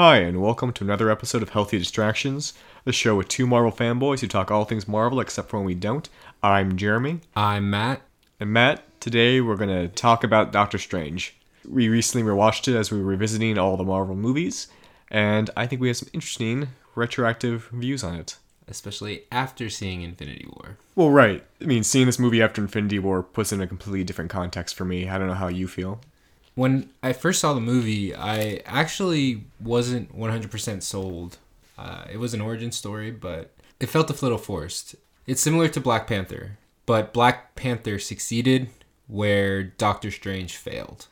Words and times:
Hi, 0.00 0.18
and 0.18 0.40
welcome 0.40 0.72
to 0.74 0.84
another 0.84 1.10
episode 1.10 1.42
of 1.42 1.48
Healthy 1.48 1.76
Distractions, 1.76 2.54
the 2.84 2.92
show 2.92 3.16
with 3.16 3.26
two 3.26 3.48
Marvel 3.48 3.72
fanboys 3.72 4.20
who 4.20 4.28
talk 4.28 4.48
all 4.48 4.64
things 4.64 4.86
Marvel 4.86 5.18
except 5.18 5.50
for 5.50 5.56
when 5.56 5.66
we 5.66 5.74
don't. 5.74 6.08
I'm 6.40 6.76
Jeremy. 6.76 7.18
I'm 7.34 7.68
Matt. 7.68 8.02
And 8.38 8.52
Matt, 8.52 9.00
today 9.00 9.40
we're 9.40 9.56
going 9.56 9.70
to 9.70 9.88
talk 9.88 10.22
about 10.22 10.52
Doctor 10.52 10.78
Strange. 10.78 11.34
We 11.68 11.88
recently 11.88 12.24
rewatched 12.24 12.68
it 12.68 12.76
as 12.76 12.92
we 12.92 12.98
were 12.98 13.06
revisiting 13.06 13.58
all 13.58 13.76
the 13.76 13.82
Marvel 13.82 14.14
movies, 14.14 14.68
and 15.10 15.50
I 15.56 15.66
think 15.66 15.80
we 15.82 15.88
have 15.88 15.96
some 15.96 16.10
interesting 16.12 16.68
retroactive 16.94 17.68
views 17.72 18.04
on 18.04 18.14
it. 18.14 18.36
Especially 18.68 19.24
after 19.32 19.68
seeing 19.68 20.02
Infinity 20.02 20.46
War. 20.48 20.76
Well, 20.94 21.10
right. 21.10 21.42
I 21.60 21.64
mean, 21.64 21.82
seeing 21.82 22.06
this 22.06 22.20
movie 22.20 22.40
after 22.40 22.62
Infinity 22.62 23.00
War 23.00 23.24
puts 23.24 23.50
it 23.50 23.56
in 23.56 23.62
a 23.62 23.66
completely 23.66 24.04
different 24.04 24.30
context 24.30 24.76
for 24.76 24.84
me. 24.84 25.08
I 25.08 25.18
don't 25.18 25.26
know 25.26 25.34
how 25.34 25.48
you 25.48 25.66
feel. 25.66 26.00
When 26.58 26.90
I 27.04 27.12
first 27.12 27.40
saw 27.40 27.54
the 27.54 27.60
movie, 27.60 28.12
I 28.12 28.62
actually 28.66 29.44
wasn't 29.60 30.12
100% 30.18 30.82
sold. 30.82 31.38
Uh, 31.78 32.02
it 32.12 32.16
was 32.16 32.34
an 32.34 32.40
origin 32.40 32.72
story, 32.72 33.12
but 33.12 33.52
it 33.78 33.86
felt 33.86 34.10
a 34.10 34.24
little 34.24 34.38
forced. 34.38 34.96
It's 35.24 35.40
similar 35.40 35.68
to 35.68 35.80
Black 35.80 36.08
Panther, 36.08 36.58
but 36.84 37.12
Black 37.12 37.54
Panther 37.54 38.00
succeeded 38.00 38.70
where 39.06 39.62
Doctor 39.62 40.10
Strange 40.10 40.56
failed. 40.56 41.06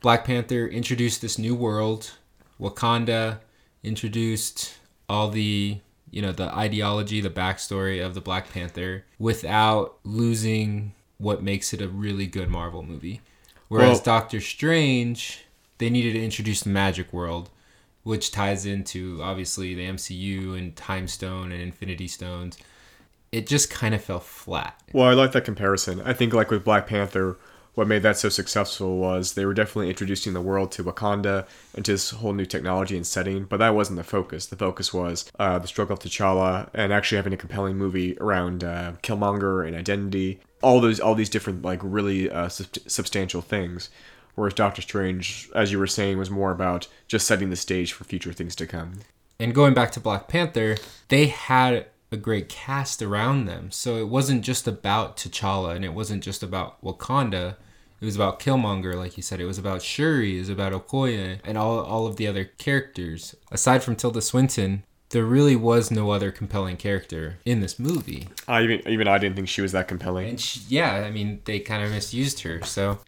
Black 0.00 0.24
Panther 0.24 0.66
introduced 0.66 1.20
this 1.20 1.36
new 1.36 1.54
world, 1.54 2.12
Wakanda 2.58 3.40
introduced 3.82 4.78
all 5.06 5.28
the 5.28 5.80
you 6.10 6.22
know 6.22 6.32
the 6.32 6.48
ideology, 6.56 7.20
the 7.20 7.28
backstory 7.28 8.02
of 8.02 8.14
the 8.14 8.22
Black 8.22 8.50
Panther 8.50 9.04
without 9.18 9.98
losing 10.02 10.94
what 11.18 11.42
makes 11.42 11.74
it 11.74 11.82
a 11.82 11.88
really 11.88 12.26
good 12.26 12.48
Marvel 12.48 12.82
movie. 12.82 13.20
Whereas 13.68 13.98
well, 13.98 14.04
Doctor 14.04 14.40
Strange, 14.40 15.44
they 15.78 15.90
needed 15.90 16.14
to 16.14 16.24
introduce 16.24 16.62
the 16.62 16.70
magic 16.70 17.12
world, 17.12 17.50
which 18.02 18.30
ties 18.30 18.66
into 18.66 19.20
obviously 19.22 19.74
the 19.74 19.86
MCU 19.86 20.56
and 20.56 20.74
Time 20.74 21.06
Stone 21.06 21.52
and 21.52 21.60
Infinity 21.60 22.08
Stones. 22.08 22.58
It 23.30 23.46
just 23.46 23.70
kind 23.70 23.94
of 23.94 24.02
fell 24.02 24.20
flat. 24.20 24.80
Well, 24.92 25.06
I 25.06 25.12
like 25.12 25.32
that 25.32 25.44
comparison. 25.44 26.00
I 26.00 26.14
think 26.14 26.32
like 26.32 26.50
with 26.50 26.64
Black 26.64 26.86
Panther, 26.86 27.36
what 27.74 27.86
made 27.86 28.02
that 28.02 28.16
so 28.16 28.28
successful 28.28 28.96
was 28.96 29.34
they 29.34 29.44
were 29.44 29.54
definitely 29.54 29.90
introducing 29.90 30.32
the 30.32 30.40
world 30.40 30.72
to 30.72 30.82
Wakanda 30.82 31.46
and 31.76 31.84
to 31.84 31.92
this 31.92 32.10
whole 32.10 32.32
new 32.32 32.46
technology 32.46 32.96
and 32.96 33.06
setting, 33.06 33.44
but 33.44 33.58
that 33.58 33.74
wasn't 33.74 33.98
the 33.98 34.04
focus. 34.04 34.46
The 34.46 34.56
focus 34.56 34.92
was 34.92 35.30
uh, 35.38 35.60
the 35.60 35.68
struggle 35.68 35.94
of 35.94 36.00
T'Challa 36.00 36.70
and 36.74 36.92
actually 36.92 37.16
having 37.16 37.34
a 37.34 37.36
compelling 37.36 37.76
movie 37.76 38.16
around 38.18 38.64
uh, 38.64 38.94
Killmonger 39.02 39.64
and 39.64 39.76
identity 39.76 40.40
all 40.62 40.80
those 40.80 41.00
all 41.00 41.14
these 41.14 41.28
different 41.28 41.62
like 41.62 41.80
really 41.82 42.30
uh, 42.30 42.48
sub- 42.48 42.66
substantial 42.86 43.40
things 43.40 43.90
whereas 44.34 44.54
doctor 44.54 44.82
strange 44.82 45.48
as 45.54 45.72
you 45.72 45.78
were 45.78 45.86
saying 45.86 46.18
was 46.18 46.30
more 46.30 46.50
about 46.50 46.88
just 47.06 47.26
setting 47.26 47.50
the 47.50 47.56
stage 47.56 47.92
for 47.92 48.04
future 48.04 48.32
things 48.32 48.54
to 48.56 48.66
come 48.66 48.94
and 49.40 49.54
going 49.54 49.74
back 49.74 49.90
to 49.90 50.00
black 50.00 50.28
panther 50.28 50.76
they 51.08 51.26
had 51.26 51.86
a 52.10 52.16
great 52.16 52.48
cast 52.48 53.02
around 53.02 53.44
them 53.44 53.70
so 53.70 53.96
it 53.96 54.08
wasn't 54.08 54.42
just 54.42 54.66
about 54.66 55.16
t'challa 55.16 55.74
and 55.74 55.84
it 55.84 55.92
wasn't 55.92 56.22
just 56.22 56.42
about 56.42 56.82
wakanda 56.82 57.56
it 58.00 58.04
was 58.04 58.14
about 58.14 58.38
Killmonger, 58.38 58.94
like 58.94 59.16
you 59.16 59.22
said. 59.22 59.40
It 59.40 59.46
was 59.46 59.58
about 59.58 59.82
Shuri. 59.82 60.36
It 60.36 60.40
was 60.40 60.48
about 60.48 60.72
Okoye 60.72 61.40
and 61.44 61.58
all, 61.58 61.80
all 61.80 62.06
of 62.06 62.16
the 62.16 62.28
other 62.28 62.44
characters. 62.44 63.34
Aside 63.50 63.82
from 63.82 63.96
Tilda 63.96 64.20
Swinton, 64.20 64.84
there 65.10 65.24
really 65.24 65.56
was 65.56 65.90
no 65.90 66.10
other 66.10 66.30
compelling 66.30 66.76
character 66.76 67.38
in 67.44 67.60
this 67.60 67.78
movie. 67.78 68.28
Ah, 68.46 68.56
I 68.56 68.62
even 68.64 68.88
even 68.88 69.08
I 69.08 69.18
didn't 69.18 69.36
think 69.36 69.48
she 69.48 69.62
was 69.62 69.72
that 69.72 69.88
compelling. 69.88 70.28
And 70.28 70.40
she, 70.40 70.60
yeah, 70.68 71.04
I 71.06 71.10
mean 71.10 71.40
they 71.44 71.60
kind 71.60 71.82
of 71.82 71.90
misused 71.90 72.40
her. 72.40 72.62
So 72.62 72.98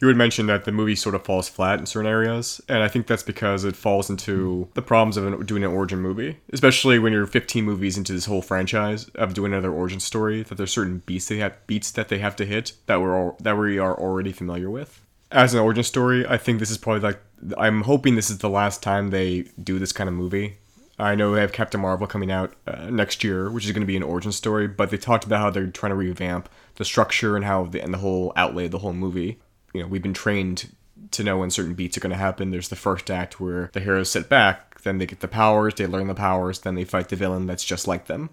you 0.00 0.08
had 0.08 0.16
mentioned 0.16 0.48
that 0.48 0.64
the 0.64 0.72
movie 0.72 0.94
sort 0.94 1.14
of 1.14 1.24
falls 1.24 1.48
flat 1.48 1.78
in 1.78 1.86
certain 1.86 2.10
areas, 2.10 2.60
and 2.68 2.82
I 2.82 2.88
think 2.88 3.06
that's 3.06 3.22
because 3.22 3.64
it 3.64 3.76
falls 3.76 4.10
into 4.10 4.68
the 4.74 4.82
problems 4.82 5.16
of 5.16 5.46
doing 5.46 5.64
an 5.64 5.70
origin 5.70 6.00
movie, 6.00 6.38
especially 6.52 6.98
when 6.98 7.14
you're 7.14 7.26
15 7.26 7.64
movies 7.64 7.96
into 7.96 8.12
this 8.12 8.26
whole 8.26 8.42
franchise 8.42 9.08
of 9.14 9.32
doing 9.32 9.52
another 9.52 9.72
origin 9.72 10.00
story. 10.00 10.42
That 10.42 10.56
there's 10.56 10.72
certain 10.72 11.02
beats 11.06 11.28
they 11.28 11.38
have 11.38 11.66
beats 11.66 11.90
that 11.92 12.08
they 12.08 12.18
have 12.18 12.36
to 12.36 12.46
hit 12.46 12.72
that 12.86 13.00
we're 13.00 13.16
all, 13.16 13.36
that 13.40 13.56
we 13.56 13.78
are 13.78 13.98
already 13.98 14.32
familiar 14.32 14.70
with. 14.70 15.02
As 15.32 15.54
an 15.54 15.60
origin 15.60 15.82
story, 15.82 16.26
I 16.26 16.36
think 16.36 16.60
this 16.60 16.70
is 16.70 16.78
probably 16.78 17.00
like 17.00 17.20
I'm 17.58 17.82
hoping 17.82 18.14
this 18.14 18.30
is 18.30 18.38
the 18.38 18.48
last 18.48 18.82
time 18.82 19.10
they 19.10 19.46
do 19.62 19.78
this 19.78 19.92
kind 19.92 20.08
of 20.08 20.14
movie 20.14 20.58
I 20.98 21.14
know 21.14 21.34
they 21.34 21.40
have 21.42 21.52
Captain 21.52 21.80
Marvel 21.80 22.06
coming 22.06 22.30
out 22.30 22.54
uh, 22.66 22.88
next 22.90 23.22
year, 23.22 23.50
which 23.50 23.66
is 23.66 23.72
going 23.72 23.82
to 23.82 23.86
be 23.86 23.96
an 23.96 24.02
origin 24.02 24.32
story. 24.32 24.66
But 24.66 24.90
they 24.90 24.96
talked 24.96 25.24
about 25.24 25.40
how 25.40 25.50
they're 25.50 25.66
trying 25.66 25.90
to 25.90 25.96
revamp 25.96 26.48
the 26.76 26.84
structure 26.84 27.36
and 27.36 27.44
how 27.44 27.64
the 27.64 27.82
and 27.82 27.92
the 27.92 27.98
whole 27.98 28.32
outlay 28.36 28.66
of 28.66 28.70
the 28.70 28.78
whole 28.78 28.94
movie. 28.94 29.38
You 29.74 29.82
know, 29.82 29.88
we've 29.88 30.02
been 30.02 30.14
trained 30.14 30.74
to 31.10 31.22
know 31.22 31.38
when 31.38 31.50
certain 31.50 31.74
beats 31.74 31.96
are 31.96 32.00
going 32.00 32.10
to 32.10 32.16
happen. 32.16 32.50
There's 32.50 32.70
the 32.70 32.76
first 32.76 33.10
act 33.10 33.38
where 33.38 33.70
the 33.74 33.80
heroes 33.80 34.10
sit 34.10 34.28
back, 34.28 34.80
then 34.82 34.98
they 34.98 35.06
get 35.06 35.20
the 35.20 35.28
powers, 35.28 35.74
they 35.74 35.86
learn 35.86 36.08
the 36.08 36.14
powers, 36.14 36.60
then 36.60 36.74
they 36.74 36.84
fight 36.84 37.10
the 37.10 37.16
villain 37.16 37.46
that's 37.46 37.64
just 37.64 37.86
like 37.86 38.06
them. 38.06 38.30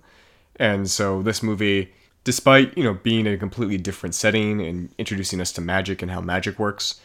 And 0.56 0.90
so 0.90 1.22
this 1.22 1.44
movie, 1.44 1.92
despite 2.24 2.78
you 2.78 2.84
know 2.86 2.94
being 2.94 3.28
a 3.28 3.38
completely 3.38 3.78
different 3.78 4.16
setting 4.16 4.62
and 4.62 4.90
introducing 4.98 5.42
us 5.42 5.52
to 5.54 5.62
magic 5.62 6.02
and 6.02 6.12
how 6.12 6.22
magic 6.22 6.58
works, 6.58 7.02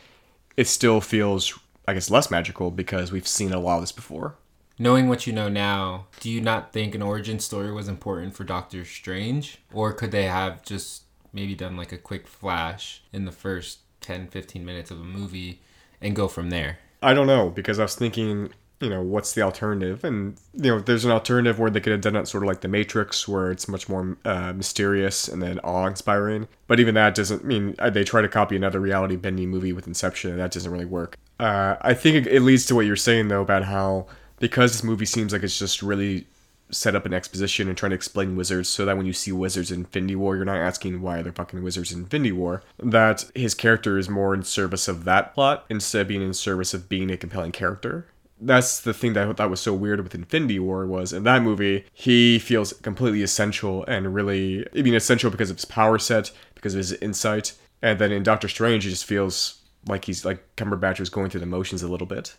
it 0.56 0.68
still 0.68 1.00
feels, 1.00 1.58
I 1.88 1.94
guess, 1.94 2.10
less 2.10 2.30
magical 2.30 2.70
because 2.70 3.10
we've 3.10 3.26
seen 3.26 3.52
a 3.52 3.58
lot 3.58 3.76
of 3.76 3.82
this 3.82 3.92
before 3.92 4.36
knowing 4.78 5.08
what 5.08 5.26
you 5.26 5.32
know 5.32 5.48
now, 5.48 6.06
do 6.20 6.30
you 6.30 6.40
not 6.40 6.72
think 6.72 6.94
an 6.94 7.02
origin 7.02 7.38
story 7.38 7.72
was 7.72 7.88
important 7.88 8.34
for 8.34 8.44
Doctor 8.44 8.84
Strange? 8.84 9.58
Or 9.72 9.92
could 9.92 10.10
they 10.10 10.24
have 10.24 10.62
just 10.62 11.02
maybe 11.32 11.54
done 11.54 11.76
like 11.76 11.92
a 11.92 11.98
quick 11.98 12.26
flash 12.26 13.02
in 13.12 13.24
the 13.24 13.32
first 13.32 13.80
10, 14.00 14.28
15 14.28 14.64
minutes 14.64 14.90
of 14.90 15.00
a 15.00 15.04
movie 15.04 15.60
and 16.00 16.14
go 16.14 16.28
from 16.28 16.50
there? 16.50 16.78
I 17.02 17.14
don't 17.14 17.26
know 17.26 17.50
because 17.50 17.78
I 17.78 17.82
was 17.82 17.94
thinking, 17.94 18.50
you 18.80 18.88
know, 18.88 19.02
what's 19.02 19.32
the 19.32 19.42
alternative? 19.42 20.04
And, 20.04 20.36
you 20.54 20.70
know, 20.70 20.80
there's 20.80 21.04
an 21.04 21.10
alternative 21.10 21.58
where 21.58 21.70
they 21.70 21.80
could 21.80 21.92
have 21.92 22.00
done 22.00 22.16
it 22.16 22.28
sort 22.28 22.44
of 22.44 22.48
like 22.48 22.60
The 22.60 22.68
Matrix, 22.68 23.26
where 23.26 23.50
it's 23.50 23.68
much 23.68 23.88
more 23.88 24.16
uh, 24.24 24.52
mysterious 24.52 25.26
and 25.26 25.42
then 25.42 25.58
awe 25.60 25.86
inspiring. 25.86 26.46
But 26.68 26.78
even 26.78 26.94
that 26.94 27.14
doesn't 27.14 27.44
mean 27.44 27.74
uh, 27.78 27.90
they 27.90 28.04
try 28.04 28.22
to 28.22 28.28
copy 28.28 28.54
another 28.54 28.80
reality 28.80 29.16
bending 29.16 29.48
movie 29.48 29.72
with 29.72 29.88
Inception, 29.88 30.30
and 30.30 30.38
that 30.38 30.52
doesn't 30.52 30.70
really 30.70 30.84
work. 30.84 31.18
Uh, 31.40 31.76
I 31.80 31.94
think 31.94 32.26
it, 32.26 32.32
it 32.32 32.42
leads 32.42 32.66
to 32.66 32.74
what 32.74 32.86
you're 32.86 32.96
saying, 32.96 33.28
though, 33.28 33.42
about 33.42 33.64
how 33.64 34.06
because 34.38 34.72
this 34.72 34.84
movie 34.84 35.06
seems 35.06 35.32
like 35.32 35.42
it's 35.42 35.58
just 35.58 35.82
really 35.82 36.26
set 36.70 36.94
up 36.94 37.06
an 37.06 37.14
exposition 37.14 37.68
and 37.68 37.76
trying 37.76 37.90
to 37.90 37.96
explain 37.96 38.36
wizards 38.36 38.68
so 38.68 38.84
that 38.84 38.96
when 38.96 39.06
you 39.06 39.12
see 39.12 39.32
wizards 39.32 39.70
in 39.70 39.80
Infinity 39.80 40.16
War, 40.16 40.36
you're 40.36 40.44
not 40.44 40.58
asking 40.58 41.00
why 41.00 41.18
are 41.18 41.22
there 41.22 41.32
fucking 41.32 41.62
wizards 41.62 41.92
in 41.92 42.00
Infinity 42.00 42.32
War. 42.32 42.62
That 42.78 43.30
his 43.34 43.54
character 43.54 43.98
is 43.98 44.08
more 44.08 44.34
in 44.34 44.42
service 44.42 44.88
of 44.88 45.04
that 45.04 45.34
plot 45.34 45.64
instead 45.70 46.02
of 46.02 46.08
being 46.08 46.22
in 46.22 46.34
service 46.34 46.74
of 46.74 46.88
being 46.88 47.10
a 47.10 47.16
compelling 47.16 47.52
character. 47.52 48.06
That's 48.40 48.80
the 48.80 48.94
thing 48.94 49.14
that 49.14 49.26
I 49.26 49.32
thought 49.32 49.50
was 49.50 49.60
so 49.60 49.74
weird 49.74 50.00
with 50.00 50.14
Infinity 50.14 50.58
War 50.58 50.86
was 50.86 51.12
in 51.12 51.24
that 51.24 51.42
movie, 51.42 51.86
he 51.92 52.38
feels 52.38 52.72
completely 52.74 53.22
essential 53.22 53.84
and 53.86 54.14
really, 54.14 54.64
I 54.76 54.82
mean, 54.82 54.94
essential 54.94 55.30
because 55.30 55.50
of 55.50 55.56
his 55.56 55.64
power 55.64 55.98
set, 55.98 56.30
because 56.54 56.74
of 56.74 56.78
his 56.78 56.92
insight. 56.94 57.54
And 57.82 57.98
then 57.98 58.12
in 58.12 58.22
Doctor 58.22 58.48
Strange, 58.48 58.84
he 58.84 58.90
just 58.90 59.06
feels 59.06 59.60
like 59.88 60.04
he's 60.04 60.24
like 60.24 60.44
Cumberbatch 60.56 61.00
was 61.00 61.10
going 61.10 61.30
through 61.30 61.40
the 61.40 61.46
motions 61.46 61.82
a 61.82 61.88
little 61.88 62.06
bit. 62.06 62.36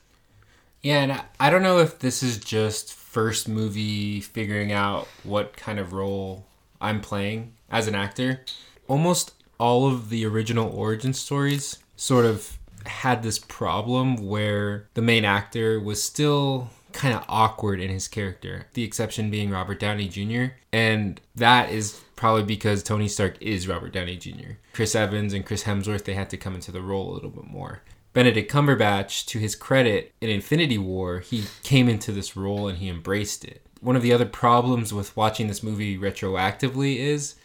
Yeah, 0.82 1.02
and 1.02 1.22
I 1.40 1.50
don't 1.50 1.64
know 1.64 1.80
if 1.80 2.00
this 2.00 2.24
is 2.24 2.38
just 2.38 2.94
first 2.94 3.48
movie 3.48 4.22
figuring 4.22 4.72
out 4.72 5.08
what 5.24 5.58
kind 5.58 5.80
of 5.80 5.94
role 5.94 6.46
I'm 6.80 7.02
playing 7.02 7.54
as 7.70 7.88
an 7.88 7.96
actor. 7.96 8.42
Almost 8.88 9.34
all 9.60 9.88
of 9.88 10.10
the 10.10 10.26
original 10.26 10.70
origin 10.70 11.14
stories 11.14 11.80
sort 11.96 12.26
of 12.26 12.58
had 12.86 13.24
this 13.24 13.40
problem 13.40 14.16
where 14.16 14.88
the 14.94 15.02
main 15.02 15.26
actor 15.26 15.80
was 15.80 16.02
still 16.02 16.70
kind 16.94 17.14
of 17.14 17.24
awkward 17.28 17.80
in 17.80 17.90
his 17.90 18.08
character, 18.08 18.68
the 18.74 18.84
exception 18.84 19.30
being 19.30 19.50
Robert 19.50 19.80
Downey 19.80 20.08
Jr. 20.08 20.54
And 20.72 21.20
that 21.36 21.72
is 21.72 22.02
probably 22.16 22.44
because 22.44 22.84
Tony 22.84 23.08
Stark 23.08 23.42
is 23.42 23.68
Robert 23.68 23.94
Downey 23.94 24.18
Jr. 24.18 24.54
Chris 24.74 24.96
Evans 24.96 25.34
and 25.34 25.46
Chris 25.46 25.64
Hemsworth, 25.64 26.06
they 26.06 26.14
had 26.14 26.30
to 26.32 26.38
come 26.38 26.56
into 26.56 26.72
the 26.72 26.82
role 26.82 27.12
a 27.12 27.14
little 27.14 27.30
bit 27.30 27.46
more. 27.46 27.82
Benedict 28.14 28.52
Cumberbatch, 28.52 29.26
to 29.28 29.40
his 29.40 29.56
credit, 29.56 30.14
in 30.20 30.30
Infinity 30.30 30.78
War, 30.78 31.20
he 31.20 31.46
came 31.64 31.88
into 31.88 32.12
this 32.12 32.36
role 32.36 32.68
and 32.68 32.80
he 32.80 32.90
embraced 32.90 33.46
it. 33.46 33.66
One 33.82 33.96
of 33.96 34.02
the 34.02 34.14
other 34.14 34.26
problems 34.26 34.94
with 34.94 35.16
watching 35.16 35.48
this 35.48 35.64
movie 35.64 35.98
retroactively 35.98 36.98
is 36.98 37.36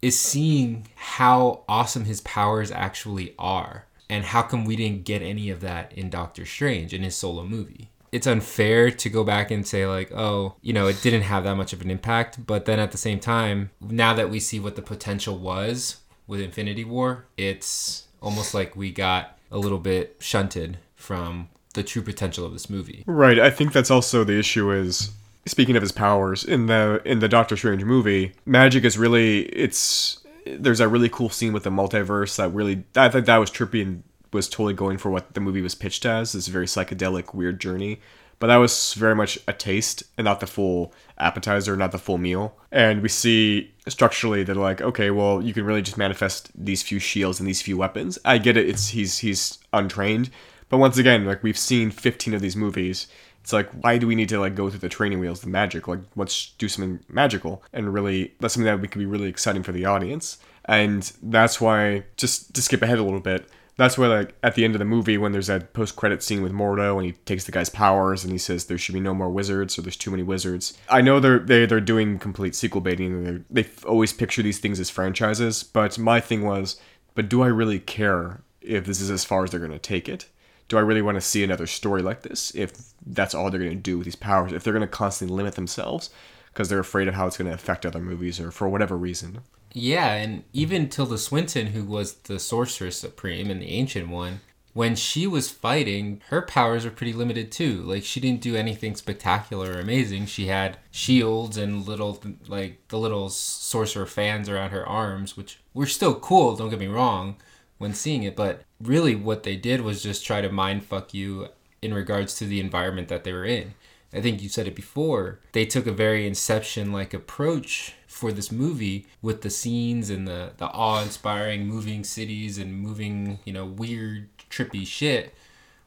is 0.00 0.20
seeing 0.20 0.86
how 0.96 1.64
awesome 1.66 2.04
his 2.04 2.20
powers 2.20 2.70
actually 2.70 3.34
are 3.38 3.86
and 4.10 4.22
how 4.22 4.42
come 4.42 4.66
we 4.66 4.76
didn't 4.76 5.04
get 5.04 5.22
any 5.22 5.48
of 5.48 5.60
that 5.62 5.90
in 5.94 6.10
Doctor 6.10 6.44
Strange 6.44 6.92
in 6.92 7.02
his 7.02 7.16
solo 7.16 7.42
movie. 7.42 7.90
It's 8.12 8.26
unfair 8.26 8.90
to 8.90 9.08
go 9.08 9.24
back 9.24 9.50
and 9.50 9.66
say 9.66 9.86
like, 9.86 10.12
oh, 10.12 10.56
you 10.60 10.74
know, 10.74 10.88
it 10.88 11.00
didn't 11.02 11.22
have 11.22 11.44
that 11.44 11.56
much 11.56 11.72
of 11.72 11.80
an 11.80 11.90
impact, 11.90 12.46
but 12.46 12.66
then 12.66 12.78
at 12.78 12.92
the 12.92 12.98
same 12.98 13.18
time, 13.18 13.70
now 13.80 14.12
that 14.12 14.28
we 14.28 14.40
see 14.40 14.60
what 14.60 14.76
the 14.76 14.82
potential 14.82 15.38
was 15.38 15.96
with 16.26 16.38
Infinity 16.38 16.84
War, 16.84 17.24
it's 17.38 18.06
almost 18.20 18.52
like 18.52 18.76
we 18.76 18.90
got 18.92 19.38
a 19.54 19.58
little 19.58 19.78
bit 19.78 20.16
shunted 20.18 20.76
from 20.96 21.48
the 21.72 21.82
true 21.82 22.02
potential 22.02 22.44
of 22.44 22.52
this 22.52 22.68
movie. 22.68 23.04
Right. 23.06 23.38
I 23.38 23.50
think 23.50 23.72
that's 23.72 23.90
also 23.90 24.24
the 24.24 24.38
issue 24.38 24.70
is 24.70 25.12
speaking 25.46 25.76
of 25.76 25.82
his 25.82 25.92
powers 25.92 26.44
in 26.44 26.66
the 26.66 27.00
in 27.04 27.20
the 27.20 27.28
Doctor 27.28 27.56
Strange 27.56 27.84
movie, 27.84 28.32
magic 28.44 28.84
is 28.84 28.98
really 28.98 29.42
it's 29.42 30.18
there's 30.46 30.80
a 30.80 30.88
really 30.88 31.08
cool 31.08 31.30
scene 31.30 31.52
with 31.52 31.62
the 31.62 31.70
multiverse 31.70 32.36
that 32.36 32.50
really 32.50 32.84
I 32.96 33.08
think 33.08 33.26
that 33.26 33.36
was 33.38 33.50
trippy 33.50 33.82
and 33.82 34.02
was 34.32 34.48
totally 34.48 34.74
going 34.74 34.98
for 34.98 35.10
what 35.10 35.34
the 35.34 35.40
movie 35.40 35.62
was 35.62 35.74
pitched 35.74 36.04
as 36.04 36.32
this 36.32 36.48
very 36.48 36.66
psychedelic 36.66 37.34
weird 37.34 37.60
journey 37.60 38.00
But 38.38 38.48
that 38.48 38.56
was 38.56 38.94
very 38.94 39.14
much 39.14 39.38
a 39.46 39.52
taste 39.52 40.02
and 40.18 40.24
not 40.24 40.40
the 40.40 40.46
full 40.46 40.92
appetizer, 41.18 41.76
not 41.76 41.92
the 41.92 41.98
full 41.98 42.18
meal. 42.18 42.56
And 42.72 43.02
we 43.02 43.08
see 43.08 43.72
structurally 43.88 44.42
that 44.44 44.56
like, 44.56 44.80
okay, 44.80 45.10
well, 45.10 45.42
you 45.42 45.54
can 45.54 45.64
really 45.64 45.82
just 45.82 45.98
manifest 45.98 46.50
these 46.54 46.82
few 46.82 46.98
shields 46.98 47.40
and 47.40 47.48
these 47.48 47.62
few 47.62 47.76
weapons. 47.76 48.18
I 48.24 48.38
get 48.38 48.56
it. 48.56 48.68
It's 48.68 48.88
he's 48.88 49.18
he's 49.18 49.58
untrained, 49.72 50.30
but 50.68 50.78
once 50.78 50.98
again, 50.98 51.24
like 51.24 51.42
we've 51.42 51.58
seen 51.58 51.90
15 51.90 52.34
of 52.34 52.40
these 52.40 52.56
movies. 52.56 53.06
It's 53.42 53.52
like, 53.52 53.70
why 53.82 53.98
do 53.98 54.06
we 54.06 54.14
need 54.14 54.30
to 54.30 54.40
like 54.40 54.54
go 54.54 54.70
through 54.70 54.78
the 54.78 54.88
training 54.88 55.20
wheels, 55.20 55.42
the 55.42 55.48
magic? 55.48 55.86
Like, 55.86 56.00
let's 56.16 56.52
do 56.52 56.66
something 56.66 57.00
magical 57.08 57.62
and 57.74 57.92
really 57.92 58.32
that's 58.40 58.54
something 58.54 58.64
that 58.64 58.80
we 58.80 58.88
can 58.88 59.00
be 59.00 59.06
really 59.06 59.28
exciting 59.28 59.62
for 59.62 59.72
the 59.72 59.84
audience. 59.84 60.38
And 60.64 61.12
that's 61.22 61.60
why, 61.60 62.04
just 62.16 62.54
to 62.54 62.62
skip 62.62 62.80
ahead 62.80 62.98
a 62.98 63.02
little 63.02 63.20
bit, 63.20 63.46
that's 63.76 63.98
where 63.98 64.08
like 64.08 64.34
at 64.42 64.54
the 64.54 64.64
end 64.64 64.74
of 64.74 64.78
the 64.78 64.84
movie 64.84 65.18
when 65.18 65.32
there's 65.32 65.48
that 65.48 65.72
post 65.72 65.96
credit 65.96 66.22
scene 66.22 66.42
with 66.42 66.52
Mordo 66.52 66.96
and 66.96 67.06
he 67.06 67.12
takes 67.24 67.44
the 67.44 67.52
guy's 67.52 67.68
powers 67.68 68.22
and 68.22 68.32
he 68.32 68.38
says 68.38 68.64
there 68.64 68.78
should 68.78 68.94
be 68.94 69.00
no 69.00 69.14
more 69.14 69.28
wizards 69.28 69.78
or 69.78 69.82
there's 69.82 69.96
too 69.96 70.10
many 70.10 70.22
wizards. 70.22 70.78
I 70.88 71.00
know 71.00 71.18
they're 71.18 71.40
they, 71.40 71.66
they're 71.66 71.80
doing 71.80 72.18
complete 72.18 72.54
sequel 72.54 72.80
baiting. 72.80 73.44
They 73.50 73.66
always 73.86 74.12
picture 74.12 74.42
these 74.42 74.60
things 74.60 74.78
as 74.78 74.90
franchises, 74.90 75.62
but 75.64 75.98
my 75.98 76.20
thing 76.20 76.42
was, 76.42 76.80
but 77.14 77.28
do 77.28 77.42
I 77.42 77.48
really 77.48 77.80
care 77.80 78.42
if 78.60 78.86
this 78.86 79.00
is 79.00 79.10
as 79.10 79.24
far 79.24 79.44
as 79.44 79.50
they're 79.50 79.60
gonna 79.60 79.78
take 79.78 80.08
it? 80.08 80.26
Do 80.68 80.78
I 80.78 80.80
really 80.80 81.02
want 81.02 81.16
to 81.16 81.20
see 81.20 81.44
another 81.44 81.66
story 81.66 82.00
like 82.00 82.22
this 82.22 82.54
if 82.54 82.72
that's 83.04 83.34
all 83.34 83.50
they're 83.50 83.60
gonna 83.60 83.74
do 83.74 83.98
with 83.98 84.04
these 84.04 84.16
powers? 84.16 84.52
If 84.52 84.62
they're 84.62 84.72
gonna 84.72 84.86
constantly 84.86 85.36
limit 85.36 85.56
themselves 85.56 86.10
because 86.52 86.68
they're 86.68 86.78
afraid 86.78 87.08
of 87.08 87.14
how 87.14 87.26
it's 87.26 87.36
gonna 87.36 87.52
affect 87.52 87.84
other 87.84 87.98
movies 87.98 88.38
or 88.38 88.52
for 88.52 88.68
whatever 88.68 88.96
reason. 88.96 89.40
Yeah, 89.74 90.14
and 90.14 90.44
even 90.52 90.88
Tilda 90.88 91.18
Swinton, 91.18 91.68
who 91.68 91.84
was 91.84 92.14
the 92.14 92.38
Sorceress 92.38 92.96
Supreme 92.96 93.50
and 93.50 93.60
the 93.60 93.70
Ancient 93.70 94.08
One, 94.08 94.40
when 94.72 94.94
she 94.94 95.26
was 95.26 95.50
fighting, 95.50 96.20
her 96.28 96.42
powers 96.42 96.84
were 96.84 96.90
pretty 96.90 97.12
limited 97.12 97.50
too. 97.50 97.82
Like 97.82 98.04
she 98.04 98.20
didn't 98.20 98.40
do 98.40 98.56
anything 98.56 98.94
spectacular 98.94 99.72
or 99.72 99.80
amazing. 99.80 100.26
She 100.26 100.46
had 100.46 100.78
shields 100.90 101.56
and 101.56 101.86
little 101.86 102.22
like 102.46 102.86
the 102.88 102.98
little 102.98 103.28
sorcerer 103.28 104.06
fans 104.06 104.48
around 104.48 104.70
her 104.70 104.86
arms, 104.86 105.36
which 105.36 105.60
were 105.74 105.86
still 105.86 106.14
cool. 106.14 106.56
Don't 106.56 106.70
get 106.70 106.80
me 106.80 106.86
wrong, 106.86 107.36
when 107.78 107.94
seeing 107.94 108.22
it, 108.22 108.36
but 108.36 108.62
really 108.80 109.14
what 109.14 109.42
they 109.42 109.56
did 109.56 109.80
was 109.80 110.02
just 110.02 110.24
try 110.24 110.40
to 110.40 110.50
mind 110.50 110.84
fuck 110.84 111.12
you 111.14 111.48
in 111.82 111.92
regards 111.94 112.34
to 112.36 112.44
the 112.44 112.60
environment 112.60 113.08
that 113.08 113.24
they 113.24 113.32
were 113.32 113.44
in. 113.44 113.74
I 114.12 114.20
think 114.20 114.42
you 114.42 114.48
said 114.48 114.68
it 114.68 114.76
before. 114.76 115.40
They 115.52 115.66
took 115.66 115.86
a 115.86 115.92
very 115.92 116.26
Inception 116.26 116.92
like 116.92 117.12
approach 117.12 117.94
for 118.14 118.30
this 118.30 118.52
movie 118.52 119.04
with 119.20 119.42
the 119.42 119.50
scenes 119.50 120.08
and 120.08 120.28
the, 120.28 120.52
the 120.58 120.66
awe 120.66 121.02
inspiring 121.02 121.66
moving 121.66 122.04
cities 122.04 122.58
and 122.58 122.72
moving, 122.72 123.40
you 123.44 123.52
know, 123.52 123.64
weird, 123.64 124.28
trippy 124.48 124.86
shit. 124.86 125.34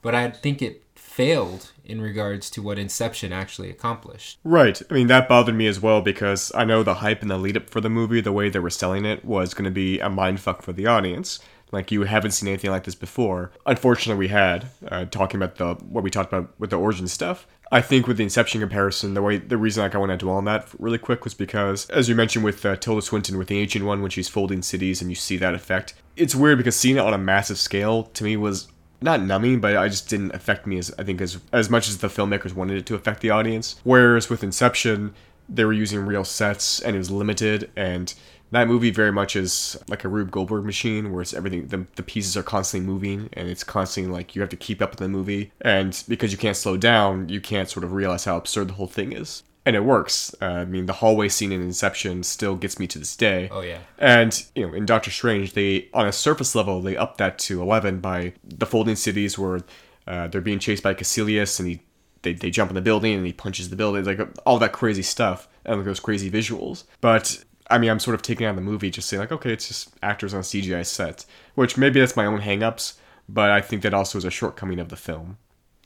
But 0.01 0.13
I 0.13 0.29
think 0.31 0.61
it 0.61 0.83
failed 0.93 1.71
in 1.85 2.01
regards 2.01 2.49
to 2.49 2.61
what 2.61 2.77
Inception 2.77 3.31
actually 3.31 3.69
accomplished. 3.69 4.39
Right. 4.43 4.81
I 4.89 4.93
mean, 4.93 5.07
that 5.07 5.29
bothered 5.29 5.55
me 5.55 5.67
as 5.67 5.79
well 5.79 6.01
because 6.01 6.51
I 6.53 6.65
know 6.65 6.83
the 6.83 6.95
hype 6.95 7.21
and 7.21 7.31
the 7.31 7.37
lead 7.37 7.55
up 7.55 7.69
for 7.69 7.79
the 7.79 7.89
movie, 7.89 8.19
the 8.19 8.33
way 8.33 8.49
they 8.49 8.59
were 8.59 8.69
selling 8.69 9.05
it, 9.05 9.23
was 9.23 9.53
going 9.53 9.63
to 9.63 9.71
be 9.71 10.01
a 10.01 10.09
mindfuck 10.09 10.61
for 10.61 10.73
the 10.73 10.85
audience. 10.85 11.39
Like 11.71 11.91
you 11.91 12.03
haven't 12.03 12.31
seen 12.31 12.47
anything 12.47 12.71
like 12.71 12.85
this 12.85 12.95
before. 12.95 13.51
Unfortunately, 13.65 14.19
we 14.19 14.29
had 14.29 14.67
uh, 14.87 15.05
talking 15.05 15.41
about 15.41 15.57
the 15.57 15.73
what 15.85 16.03
we 16.03 16.09
talked 16.09 16.31
about 16.31 16.53
with 16.59 16.69
the 16.69 16.77
origin 16.77 17.07
stuff. 17.07 17.45
I 17.71 17.81
think 17.81 18.07
with 18.07 18.17
the 18.17 18.23
Inception 18.23 18.61
comparison, 18.61 19.13
the 19.13 19.21
way 19.21 19.37
the 19.37 19.57
reason 19.57 19.83
like 19.83 19.93
I 19.93 19.97
want 19.97 20.11
to 20.11 20.17
dwell 20.17 20.37
on 20.37 20.45
that 20.45 20.67
really 20.79 20.97
quick 20.97 21.25
was 21.25 21.33
because, 21.33 21.89
as 21.89 22.07
you 22.07 22.15
mentioned 22.15 22.45
with 22.45 22.65
uh, 22.65 22.77
Tilda 22.77 23.01
Swinton 23.01 23.37
with 23.37 23.49
the 23.49 23.59
Ancient 23.59 23.83
One, 23.83 24.01
when 24.01 24.11
she's 24.11 24.29
folding 24.29 24.61
cities 24.61 25.01
and 25.01 25.11
you 25.11 25.15
see 25.15 25.35
that 25.37 25.53
effect, 25.53 25.93
it's 26.15 26.35
weird 26.35 26.57
because 26.57 26.75
seeing 26.75 26.95
it 26.95 27.01
on 27.01 27.13
a 27.13 27.17
massive 27.17 27.57
scale 27.59 28.03
to 28.03 28.23
me 28.23 28.37
was 28.37 28.69
not 29.01 29.21
numbing, 29.21 29.59
but 29.59 29.75
I 29.75 29.89
just 29.89 30.09
didn't 30.09 30.33
affect 30.33 30.65
me 30.65 30.77
as 30.77 30.93
I 30.97 31.03
think 31.03 31.19
as 31.19 31.39
as 31.51 31.69
much 31.69 31.89
as 31.89 31.97
the 31.97 32.07
filmmakers 32.07 32.53
wanted 32.53 32.77
it 32.77 32.85
to 32.87 32.95
affect 32.95 33.21
the 33.21 33.29
audience. 33.29 33.79
Whereas 33.83 34.29
with 34.29 34.43
Inception, 34.43 35.13
they 35.49 35.65
were 35.65 35.73
using 35.73 36.05
real 36.05 36.23
sets 36.23 36.79
and 36.79 36.95
it 36.95 36.99
was 36.99 37.11
limited 37.11 37.69
and 37.75 38.13
that 38.51 38.67
movie 38.67 38.91
very 38.91 39.11
much 39.11 39.35
is 39.35 39.77
like 39.87 40.03
a 40.03 40.07
Rube 40.07 40.31
Goldberg 40.31 40.63
machine 40.63 41.11
where 41.11 41.21
it's 41.21 41.33
everything 41.33 41.67
the, 41.67 41.85
the 41.95 42.03
pieces 42.03 42.37
are 42.37 42.43
constantly 42.43 42.87
moving 42.87 43.29
and 43.33 43.49
it's 43.49 43.63
constantly 43.63 44.11
like 44.11 44.35
you 44.35 44.41
have 44.41 44.49
to 44.49 44.55
keep 44.57 44.81
up 44.81 44.91
with 44.91 44.99
the 44.99 45.09
movie. 45.09 45.51
And 45.61 46.01
because 46.07 46.31
you 46.31 46.37
can't 46.37 46.57
slow 46.57 46.77
down 46.77 47.29
you 47.29 47.41
can't 47.41 47.69
sort 47.69 47.83
of 47.83 47.91
realize 47.93 48.25
how 48.25 48.37
absurd 48.37 48.69
the 48.69 48.73
whole 48.73 48.87
thing 48.87 49.11
is. 49.11 49.43
And 49.65 49.75
it 49.75 49.83
works. 49.83 50.33
Uh, 50.41 50.45
I 50.45 50.65
mean 50.65 50.85
the 50.85 50.93
hallway 50.93 51.27
scene 51.27 51.51
in 51.51 51.61
Inception 51.61 52.23
still 52.23 52.55
gets 52.55 52.79
me 52.79 52.87
to 52.87 52.99
this 52.99 53.15
day. 53.17 53.49
Oh 53.51 53.61
yeah. 53.61 53.79
and 53.97 54.45
you 54.55 54.65
know 54.65 54.73
in 54.73 54.85
Doctor 54.85 55.11
Strange 55.11 55.53
they 55.53 55.89
on 55.93 56.07
a 56.07 56.11
surface 56.13 56.55
level 56.55 56.81
they 56.81 56.95
up 56.95 57.17
that 57.17 57.37
to 57.39 57.61
11 57.61 57.99
by 57.99 58.33
the 58.45 58.65
folding 58.65 58.95
cities 58.95 59.37
where 59.37 59.59
uh, 60.07 60.27
they're 60.27 60.39
being 60.39 60.59
chased 60.59 60.83
by 60.83 60.93
Kaecilius 60.93 61.59
and 61.59 61.67
he 61.67 61.81
they, 62.21 62.33
they 62.33 62.49
jump 62.49 62.71
in 62.71 62.75
the 62.75 62.81
building 62.81 63.13
and 63.13 63.25
he 63.25 63.33
punches 63.33 63.69
the 63.69 63.75
building 63.75 64.03
like 64.05 64.19
all 64.45 64.57
that 64.59 64.73
crazy 64.73 65.01
stuff 65.01 65.47
and 65.65 65.85
those 65.85 65.99
crazy 65.99 66.31
visuals. 66.31 66.85
But 67.01 67.43
I 67.69 67.77
mean, 67.77 67.89
I'm 67.89 67.99
sort 67.99 68.15
of 68.15 68.21
taking 68.21 68.45
out 68.45 68.55
the 68.55 68.61
movie, 68.61 68.89
just 68.89 69.09
saying 69.09 69.19
like, 69.19 69.31
okay, 69.31 69.51
it's 69.51 69.67
just 69.67 69.89
actors 70.01 70.33
on 70.33 70.41
CGI 70.41 70.85
set, 70.85 71.25
which 71.55 71.77
maybe 71.77 71.99
that's 71.99 72.15
my 72.15 72.25
own 72.25 72.41
hangups, 72.41 72.93
but 73.27 73.49
I 73.49 73.61
think 73.61 73.81
that 73.81 73.93
also 73.93 74.17
is 74.17 74.25
a 74.25 74.31
shortcoming 74.31 74.79
of 74.79 74.89
the 74.89 74.95
film. 74.95 75.37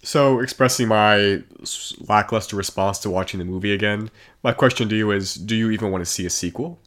So, 0.04 0.40
expressing 0.40 0.88
my 0.88 1.44
lackluster 2.08 2.56
response 2.56 3.00
to 3.00 3.10
watching 3.10 3.38
the 3.38 3.46
movie 3.46 3.72
again, 3.72 4.10
my 4.44 4.52
question 4.52 4.90
to 4.90 4.96
you 4.96 5.12
is: 5.12 5.36
Do 5.36 5.56
you 5.56 5.70
even 5.70 5.92
want 5.92 6.04
to 6.04 6.10
see 6.10 6.26
a 6.26 6.30
sequel? 6.30 6.80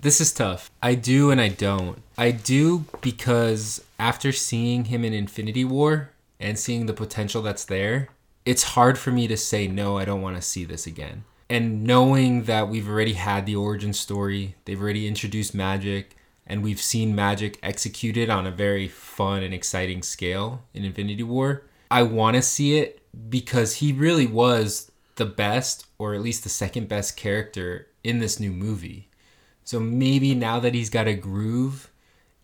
This 0.00 0.20
is 0.20 0.32
tough. 0.32 0.70
I 0.82 0.94
do 0.94 1.30
and 1.30 1.40
I 1.40 1.48
don't. 1.48 2.00
I 2.16 2.30
do 2.30 2.84
because 3.00 3.84
after 3.98 4.32
seeing 4.32 4.86
him 4.86 5.04
in 5.04 5.12
Infinity 5.12 5.64
War 5.64 6.10
and 6.38 6.58
seeing 6.58 6.86
the 6.86 6.94
potential 6.94 7.42
that's 7.42 7.64
there, 7.64 8.08
it's 8.46 8.62
hard 8.62 8.98
for 8.98 9.10
me 9.10 9.26
to 9.26 9.36
say 9.36 9.66
no. 9.66 9.98
I 9.98 10.04
don't 10.04 10.22
want 10.22 10.36
to 10.36 10.42
see 10.42 10.64
this 10.64 10.86
again 10.86 11.24
and 11.50 11.82
knowing 11.82 12.44
that 12.44 12.68
we've 12.68 12.88
already 12.88 13.14
had 13.14 13.44
the 13.44 13.56
origin 13.56 13.92
story, 13.92 14.54
they've 14.64 14.80
already 14.80 15.08
introduced 15.08 15.52
magic, 15.52 16.16
and 16.46 16.62
we've 16.62 16.80
seen 16.80 17.14
magic 17.14 17.58
executed 17.60 18.30
on 18.30 18.46
a 18.46 18.52
very 18.52 18.86
fun 18.86 19.42
and 19.42 19.52
exciting 19.52 20.02
scale 20.02 20.62
in 20.72 20.84
Infinity 20.84 21.24
War, 21.24 21.64
I 21.90 22.04
want 22.04 22.36
to 22.36 22.42
see 22.42 22.78
it 22.78 23.02
because 23.28 23.74
he 23.74 23.92
really 23.92 24.26
was 24.26 24.92
the 25.16 25.26
best, 25.26 25.86
or 25.98 26.14
at 26.14 26.22
least 26.22 26.44
the 26.44 26.48
second 26.48 26.88
best 26.88 27.16
character 27.16 27.88
in 28.04 28.20
this 28.20 28.38
new 28.38 28.52
movie. 28.52 29.08
So 29.64 29.80
maybe 29.80 30.36
now 30.36 30.60
that 30.60 30.74
he's 30.74 30.88
got 30.88 31.08
a 31.08 31.14
groove 31.14 31.90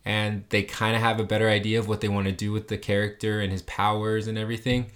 and 0.03 0.43
they 0.49 0.63
kind 0.63 0.97
of 0.97 1.01
have 1.01 1.19
a 1.19 1.25
better 1.25 1.49
idea 1.49 1.79
of 1.79 1.87
what 1.87 2.01
they 2.01 2.09
want 2.09 2.27
to 2.27 2.33
do 2.33 2.51
with 2.51 2.67
the 2.67 2.77
character 2.77 3.39
and 3.39 3.53
his 3.53 3.61
powers 3.63 4.27
and 4.27 4.37
everything, 4.37 4.91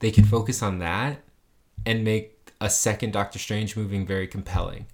they 0.00 0.10
can 0.10 0.24
focus 0.24 0.62
on 0.62 0.80
that 0.80 1.18
and 1.86 2.04
make 2.04 2.31
a 2.62 2.70
second 2.70 3.12
Doctor 3.12 3.38
Strange 3.38 3.76
movie 3.76 4.02
very 4.04 4.28
compelling. 4.28 4.86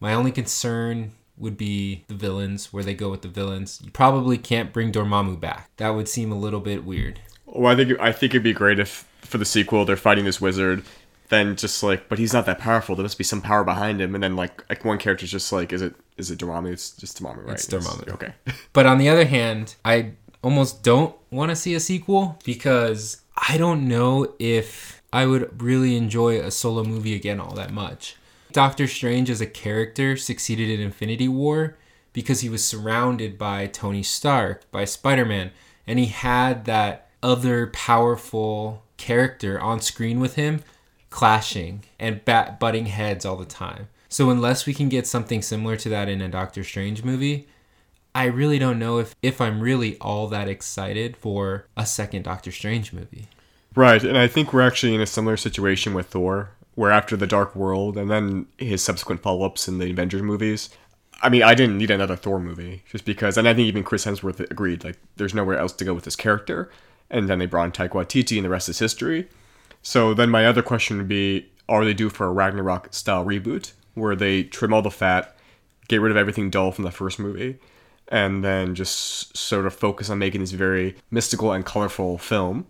My 0.00 0.14
only 0.14 0.32
concern 0.32 1.12
would 1.36 1.56
be 1.56 2.04
the 2.08 2.14
villains, 2.14 2.72
where 2.72 2.82
they 2.82 2.94
go 2.94 3.10
with 3.10 3.22
the 3.22 3.28
villains. 3.28 3.80
You 3.84 3.90
probably 3.90 4.38
can't 4.38 4.72
bring 4.72 4.90
Dormammu 4.90 5.38
back. 5.38 5.70
That 5.76 5.90
would 5.90 6.08
seem 6.08 6.32
a 6.32 6.38
little 6.38 6.60
bit 6.60 6.84
weird. 6.84 7.20
Well, 7.44 7.72
I 7.72 7.76
think 7.76 8.00
I 8.00 8.10
think 8.10 8.32
it'd 8.32 8.42
be 8.42 8.54
great 8.54 8.78
if 8.78 9.06
for 9.20 9.38
the 9.38 9.44
sequel 9.44 9.84
they're 9.84 9.96
fighting 9.96 10.24
this 10.24 10.40
wizard, 10.40 10.82
then 11.28 11.56
just 11.56 11.82
like, 11.82 12.08
but 12.08 12.18
he's 12.18 12.32
not 12.32 12.46
that 12.46 12.58
powerful. 12.58 12.96
There 12.96 13.02
must 13.02 13.18
be 13.18 13.24
some 13.24 13.42
power 13.42 13.64
behind 13.64 14.00
him, 14.00 14.14
and 14.14 14.24
then 14.24 14.34
like 14.34 14.64
like 14.70 14.84
one 14.84 14.98
character's 14.98 15.30
just 15.30 15.52
like, 15.52 15.72
is 15.72 15.82
it 15.82 15.94
is 16.16 16.30
it 16.30 16.38
Dormammu? 16.38 16.72
It's 16.72 16.96
just 16.96 17.20
Dormammu, 17.22 17.44
right? 17.44 17.54
It's 17.54 17.66
Dormammu. 17.66 18.08
okay. 18.14 18.32
but 18.72 18.86
on 18.86 18.98
the 18.98 19.10
other 19.10 19.26
hand, 19.26 19.74
I 19.84 20.12
almost 20.42 20.82
don't 20.82 21.14
want 21.30 21.50
to 21.50 21.56
see 21.56 21.74
a 21.74 21.80
sequel 21.80 22.38
because 22.44 23.20
I 23.36 23.58
don't 23.58 23.88
know 23.88 24.34
if 24.38 25.02
I 25.14 25.26
would 25.26 25.62
really 25.62 25.96
enjoy 25.96 26.40
a 26.40 26.50
solo 26.50 26.82
movie 26.82 27.14
again 27.14 27.38
all 27.38 27.54
that 27.54 27.72
much. 27.72 28.16
Doctor 28.50 28.88
Strange 28.88 29.30
as 29.30 29.40
a 29.40 29.46
character 29.46 30.16
succeeded 30.16 30.68
in 30.68 30.80
Infinity 30.80 31.28
War 31.28 31.76
because 32.12 32.40
he 32.40 32.48
was 32.48 32.64
surrounded 32.64 33.38
by 33.38 33.68
Tony 33.68 34.02
Stark, 34.02 34.68
by 34.72 34.84
Spider 34.84 35.24
Man, 35.24 35.52
and 35.86 36.00
he 36.00 36.06
had 36.06 36.64
that 36.64 37.10
other 37.22 37.68
powerful 37.68 38.82
character 38.96 39.60
on 39.60 39.80
screen 39.80 40.18
with 40.18 40.34
him 40.34 40.64
clashing 41.10 41.84
and 42.00 42.24
bat- 42.24 42.58
butting 42.58 42.86
heads 42.86 43.24
all 43.24 43.36
the 43.36 43.44
time. 43.44 43.86
So, 44.08 44.30
unless 44.30 44.66
we 44.66 44.74
can 44.74 44.88
get 44.88 45.06
something 45.06 45.42
similar 45.42 45.76
to 45.76 45.88
that 45.90 46.08
in 46.08 46.22
a 46.22 46.28
Doctor 46.28 46.64
Strange 46.64 47.04
movie, 47.04 47.46
I 48.16 48.24
really 48.24 48.58
don't 48.58 48.80
know 48.80 48.98
if, 48.98 49.14
if 49.22 49.40
I'm 49.40 49.60
really 49.60 49.96
all 50.00 50.26
that 50.26 50.48
excited 50.48 51.16
for 51.16 51.68
a 51.76 51.86
second 51.86 52.24
Doctor 52.24 52.50
Strange 52.50 52.92
movie. 52.92 53.28
Right, 53.76 54.02
and 54.04 54.16
I 54.16 54.28
think 54.28 54.52
we're 54.52 54.66
actually 54.66 54.94
in 54.94 55.00
a 55.00 55.06
similar 55.06 55.36
situation 55.36 55.94
with 55.94 56.06
Thor, 56.06 56.50
where 56.74 56.92
after 56.92 57.16
the 57.16 57.26
Dark 57.26 57.56
World 57.56 57.96
and 57.96 58.10
then 58.10 58.46
his 58.58 58.82
subsequent 58.82 59.22
follow 59.22 59.44
ups 59.44 59.66
in 59.66 59.78
the 59.78 59.90
Avengers 59.90 60.22
movies, 60.22 60.70
I 61.22 61.28
mean, 61.28 61.42
I 61.42 61.54
didn't 61.54 61.78
need 61.78 61.90
another 61.90 62.16
Thor 62.16 62.38
movie 62.38 62.82
just 62.90 63.04
because, 63.04 63.36
and 63.36 63.48
I 63.48 63.54
think 63.54 63.66
even 63.66 63.82
Chris 63.82 64.04
Hemsworth 64.04 64.40
agreed, 64.40 64.84
like, 64.84 64.98
there's 65.16 65.34
nowhere 65.34 65.58
else 65.58 65.72
to 65.74 65.84
go 65.84 65.94
with 65.94 66.04
this 66.04 66.16
character. 66.16 66.70
And 67.10 67.28
then 67.28 67.38
they 67.38 67.46
brought 67.46 67.66
in 67.66 67.72
Taika 67.72 67.90
Waititi, 67.90 68.36
and 68.36 68.44
the 68.44 68.50
rest 68.50 68.68
is 68.68 68.78
history. 68.78 69.28
So 69.82 70.14
then 70.14 70.30
my 70.30 70.46
other 70.46 70.62
question 70.62 70.96
would 70.98 71.08
be 71.08 71.50
are 71.68 71.84
they 71.84 71.94
due 71.94 72.10
for 72.10 72.26
a 72.26 72.32
Ragnarok 72.32 72.92
style 72.92 73.24
reboot 73.24 73.72
where 73.94 74.16
they 74.16 74.42
trim 74.42 74.72
all 74.72 74.82
the 74.82 74.90
fat, 74.90 75.36
get 75.88 76.00
rid 76.00 76.10
of 76.10 76.16
everything 76.16 76.50
dull 76.50 76.72
from 76.72 76.84
the 76.84 76.90
first 76.90 77.18
movie, 77.18 77.58
and 78.08 78.44
then 78.44 78.74
just 78.74 79.36
sort 79.36 79.66
of 79.66 79.74
focus 79.74 80.10
on 80.10 80.18
making 80.18 80.40
this 80.40 80.50
very 80.50 80.96
mystical 81.10 81.52
and 81.52 81.64
colorful 81.64 82.18
film? 82.18 82.66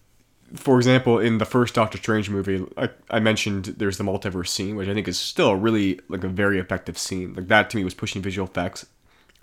For 0.56 0.76
example, 0.76 1.18
in 1.18 1.38
the 1.38 1.44
first 1.44 1.74
Doctor 1.74 1.98
Strange 1.98 2.30
movie, 2.30 2.64
I, 2.76 2.88
I 3.10 3.20
mentioned 3.20 3.66
there's 3.78 3.98
the 3.98 4.04
multiverse 4.04 4.48
scene, 4.48 4.76
which 4.76 4.88
I 4.88 4.94
think 4.94 5.08
is 5.08 5.18
still 5.18 5.54
really 5.56 6.00
like 6.08 6.24
a 6.24 6.28
very 6.28 6.58
effective 6.58 6.98
scene. 6.98 7.34
Like 7.34 7.48
that 7.48 7.70
to 7.70 7.76
me 7.76 7.84
was 7.84 7.94
pushing 7.94 8.22
visual 8.22 8.46
effects, 8.46 8.86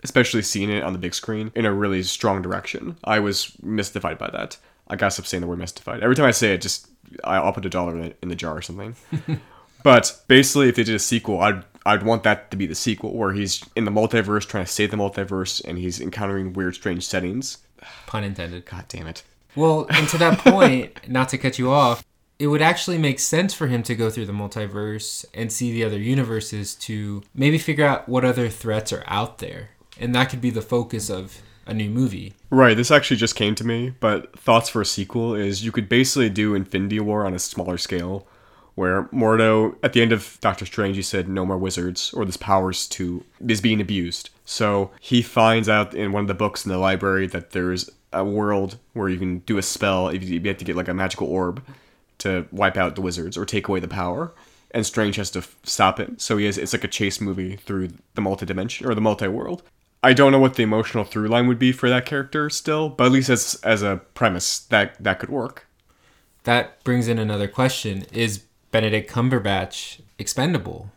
especially 0.02 0.42
seeing 0.42 0.70
it 0.70 0.82
on 0.82 0.92
the 0.92 0.98
big 0.98 1.14
screen 1.14 1.52
in 1.54 1.64
a 1.66 1.72
really 1.72 2.02
strong 2.02 2.42
direction. 2.42 2.96
I 3.04 3.20
was 3.20 3.52
mystified 3.62 4.18
by 4.18 4.30
that. 4.30 4.56
I 4.88 4.96
gotta 4.96 5.10
stop 5.10 5.26
saying 5.26 5.40
the 5.42 5.46
word 5.46 5.58
mystified. 5.58 6.02
Every 6.02 6.16
time 6.16 6.26
I 6.26 6.32
say 6.32 6.54
it, 6.54 6.60
just 6.62 6.88
I- 7.24 7.36
I'll 7.36 7.52
put 7.52 7.66
a 7.66 7.70
dollar 7.70 7.96
in, 7.96 8.04
it, 8.04 8.18
in 8.22 8.28
the 8.28 8.36
jar 8.36 8.56
or 8.56 8.62
something. 8.62 8.94
but 9.82 10.22
basically, 10.28 10.68
if 10.68 10.76
they 10.76 10.84
did 10.84 10.94
a 10.94 10.98
sequel, 10.98 11.40
I'd 11.40 11.64
I'd 11.84 12.04
want 12.04 12.22
that 12.22 12.50
to 12.52 12.56
be 12.56 12.66
the 12.66 12.74
sequel 12.74 13.12
where 13.16 13.32
he's 13.32 13.64
in 13.74 13.84
the 13.84 13.90
multiverse 13.90 14.46
trying 14.46 14.64
to 14.64 14.70
save 14.70 14.90
the 14.92 14.96
multiverse 14.96 15.62
and 15.64 15.78
he's 15.78 16.00
encountering 16.00 16.52
weird, 16.52 16.74
strange 16.74 17.04
settings. 17.04 17.58
Pun 18.06 18.22
intended. 18.22 18.64
God 18.66 18.84
damn 18.88 19.08
it. 19.08 19.24
Well, 19.54 19.86
and 19.90 20.08
to 20.08 20.18
that 20.18 20.38
point, 20.38 21.08
not 21.08 21.28
to 21.30 21.38
cut 21.38 21.58
you 21.58 21.70
off, 21.70 22.04
it 22.38 22.46
would 22.48 22.62
actually 22.62 22.98
make 22.98 23.20
sense 23.20 23.54
for 23.54 23.66
him 23.66 23.82
to 23.84 23.94
go 23.94 24.10
through 24.10 24.26
the 24.26 24.32
multiverse 24.32 25.24
and 25.34 25.52
see 25.52 25.72
the 25.72 25.84
other 25.84 25.98
universes 25.98 26.74
to 26.74 27.22
maybe 27.34 27.58
figure 27.58 27.86
out 27.86 28.08
what 28.08 28.24
other 28.24 28.48
threats 28.48 28.92
are 28.92 29.04
out 29.06 29.38
there. 29.38 29.70
And 30.00 30.14
that 30.14 30.30
could 30.30 30.40
be 30.40 30.50
the 30.50 30.62
focus 30.62 31.10
of 31.10 31.40
a 31.66 31.74
new 31.74 31.90
movie. 31.90 32.34
Right, 32.50 32.76
this 32.76 32.90
actually 32.90 33.18
just 33.18 33.36
came 33.36 33.54
to 33.54 33.64
me, 33.64 33.94
but 34.00 34.36
thoughts 34.38 34.68
for 34.68 34.80
a 34.80 34.86
sequel 34.86 35.34
is 35.34 35.64
you 35.64 35.70
could 35.70 35.88
basically 35.88 36.30
do 36.30 36.54
Infinity 36.54 36.98
War 37.00 37.24
on 37.24 37.34
a 37.34 37.38
smaller 37.38 37.78
scale, 37.78 38.26
where 38.74 39.04
Mordo, 39.04 39.76
at 39.82 39.92
the 39.92 40.02
end 40.02 40.12
of 40.12 40.38
Doctor 40.40 40.64
Strange, 40.64 40.96
he 40.96 41.02
said 41.02 41.28
no 41.28 41.44
more 41.44 41.58
wizards, 41.58 42.12
or 42.14 42.24
this 42.24 42.36
power's 42.36 42.86
to 42.88 43.24
is 43.46 43.60
being 43.60 43.80
abused. 43.80 44.30
So 44.44 44.90
he 45.00 45.22
finds 45.22 45.68
out 45.68 45.94
in 45.94 46.12
one 46.12 46.22
of 46.22 46.28
the 46.28 46.34
books 46.34 46.64
in 46.64 46.72
the 46.72 46.78
library 46.78 47.26
that 47.28 47.50
there's 47.50 47.90
a 48.12 48.24
world 48.24 48.78
where 48.92 49.08
you 49.08 49.18
can 49.18 49.38
do 49.40 49.58
a 49.58 49.62
spell 49.62 50.08
if 50.08 50.22
you 50.22 50.40
have 50.40 50.58
to 50.58 50.64
get 50.64 50.76
like 50.76 50.88
a 50.88 50.94
magical 50.94 51.26
orb 51.26 51.62
to 52.18 52.46
wipe 52.52 52.76
out 52.76 52.94
the 52.94 53.00
wizards 53.00 53.36
or 53.36 53.44
take 53.44 53.68
away 53.68 53.80
the 53.80 53.88
power. 53.88 54.32
And 54.70 54.86
Strange 54.86 55.16
has 55.16 55.30
to 55.32 55.40
f- 55.40 55.56
stop 55.64 56.00
it. 56.00 56.20
So 56.20 56.38
he 56.38 56.46
has 56.46 56.56
it's 56.56 56.72
like 56.72 56.84
a 56.84 56.88
chase 56.88 57.20
movie 57.20 57.56
through 57.56 57.90
the 58.14 58.20
multi-dimension 58.20 58.86
or 58.86 58.94
the 58.94 59.00
multi-world. 59.00 59.62
I 60.02 60.14
don't 60.14 60.32
know 60.32 60.38
what 60.38 60.54
the 60.54 60.62
emotional 60.62 61.04
through 61.04 61.28
line 61.28 61.46
would 61.46 61.58
be 61.58 61.72
for 61.72 61.88
that 61.88 62.06
character 62.06 62.50
still, 62.50 62.88
but 62.88 63.04
at 63.04 63.12
least 63.12 63.28
as 63.28 63.60
as 63.62 63.82
a 63.82 64.00
premise 64.14 64.60
that 64.60 65.02
that 65.02 65.18
could 65.18 65.30
work. 65.30 65.66
That 66.44 66.82
brings 66.84 67.06
in 67.06 67.18
another 67.18 67.48
question 67.48 68.06
Is 68.12 68.44
Benedict 68.72 69.08
Cumberbatch 69.08 70.00
expendable? 70.18 70.90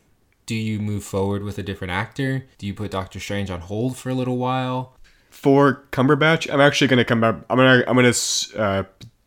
Do 0.48 0.56
you 0.56 0.80
move 0.80 1.04
forward 1.04 1.44
with 1.44 1.58
a 1.60 1.64
different 1.64 1.92
actor? 1.92 2.46
Do 2.58 2.66
you 2.66 2.74
put 2.74 2.92
Doctor 2.92 3.20
Strange 3.20 3.52
on 3.52 3.62
hold 3.62 3.98
for 3.98 4.10
a 4.10 4.14
little 4.16 4.38
while? 4.38 4.96
For 5.30 5.84
Cumberbatch, 5.92 6.52
I'm 6.52 6.62
actually 6.62 6.88
gonna 6.88 7.06
come 7.06 7.22
back. 7.22 7.36
I'm 7.50 7.58
gonna 7.58 7.84
I'm 7.88 7.96
gonna 7.96 8.14
uh, 8.58 8.84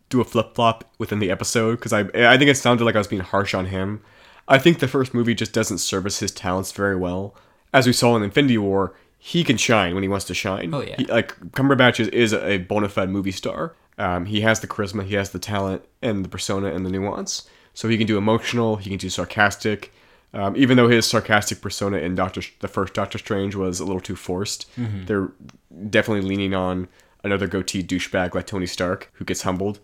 do 0.08 0.20
a 0.20 0.24
flip 0.24 0.54
flop 0.54 0.84
within 0.98 1.18
the 1.18 1.30
episode 1.30 1.76
because 1.76 1.92
I 1.92 2.00
I 2.14 2.36
think 2.38 2.50
it 2.50 2.56
sounded 2.56 2.84
like 2.84 2.94
I 2.94 2.98
was 2.98 3.06
being 3.06 3.22
harsh 3.22 3.54
on 3.54 3.66
him. 3.66 4.02
I 4.48 4.58
think 4.58 4.78
the 4.78 4.88
first 4.88 5.12
movie 5.12 5.34
just 5.34 5.52
doesn't 5.52 5.78
service 5.78 6.20
his 6.20 6.32
talents 6.32 6.72
very 6.72 6.96
well. 6.96 7.34
As 7.74 7.86
we 7.86 7.92
saw 7.92 8.16
in 8.16 8.22
Infinity 8.22 8.56
War, 8.56 8.94
he 9.18 9.44
can 9.44 9.58
shine 9.58 9.92
when 9.92 10.02
he 10.02 10.08
wants 10.08 10.24
to 10.26 10.34
shine. 10.34 10.72
Oh, 10.72 10.80
yeah. 10.80 10.94
He- 10.96 11.04
like 11.04 11.38
Cumberbatch 11.50 12.00
is, 12.00 12.08
is 12.08 12.32
a 12.32 12.56
bona 12.58 12.88
fide 12.88 13.10
movie 13.10 13.30
star. 13.32 13.74
Um, 13.98 14.24
he 14.24 14.40
has 14.42 14.60
the 14.60 14.66
charisma, 14.68 15.04
he 15.04 15.16
has 15.16 15.30
the 15.32 15.38
talent, 15.38 15.84
and 16.00 16.24
the 16.24 16.28
persona 16.30 16.72
and 16.72 16.86
the 16.86 16.90
nuance. 16.90 17.46
So 17.78 17.88
he 17.88 17.96
can 17.96 18.08
do 18.08 18.18
emotional, 18.18 18.74
he 18.74 18.90
can 18.90 18.98
do 18.98 19.08
sarcastic. 19.08 19.92
Um, 20.34 20.56
even 20.56 20.76
though 20.76 20.88
his 20.88 21.06
sarcastic 21.06 21.60
persona 21.60 21.98
in 21.98 22.16
Doctor, 22.16 22.42
the 22.58 22.66
first 22.66 22.92
Doctor 22.92 23.18
Strange 23.18 23.54
was 23.54 23.78
a 23.78 23.84
little 23.84 24.00
too 24.00 24.16
forced, 24.16 24.66
they're 25.06 25.30
definitely 25.88 26.28
leaning 26.28 26.54
on 26.54 26.88
another 27.22 27.46
goatee 27.46 27.84
douchebag 27.84 28.34
like 28.34 28.48
Tony 28.48 28.66
Stark 28.66 29.12
who 29.12 29.24
gets 29.24 29.42
humbled. 29.42 29.78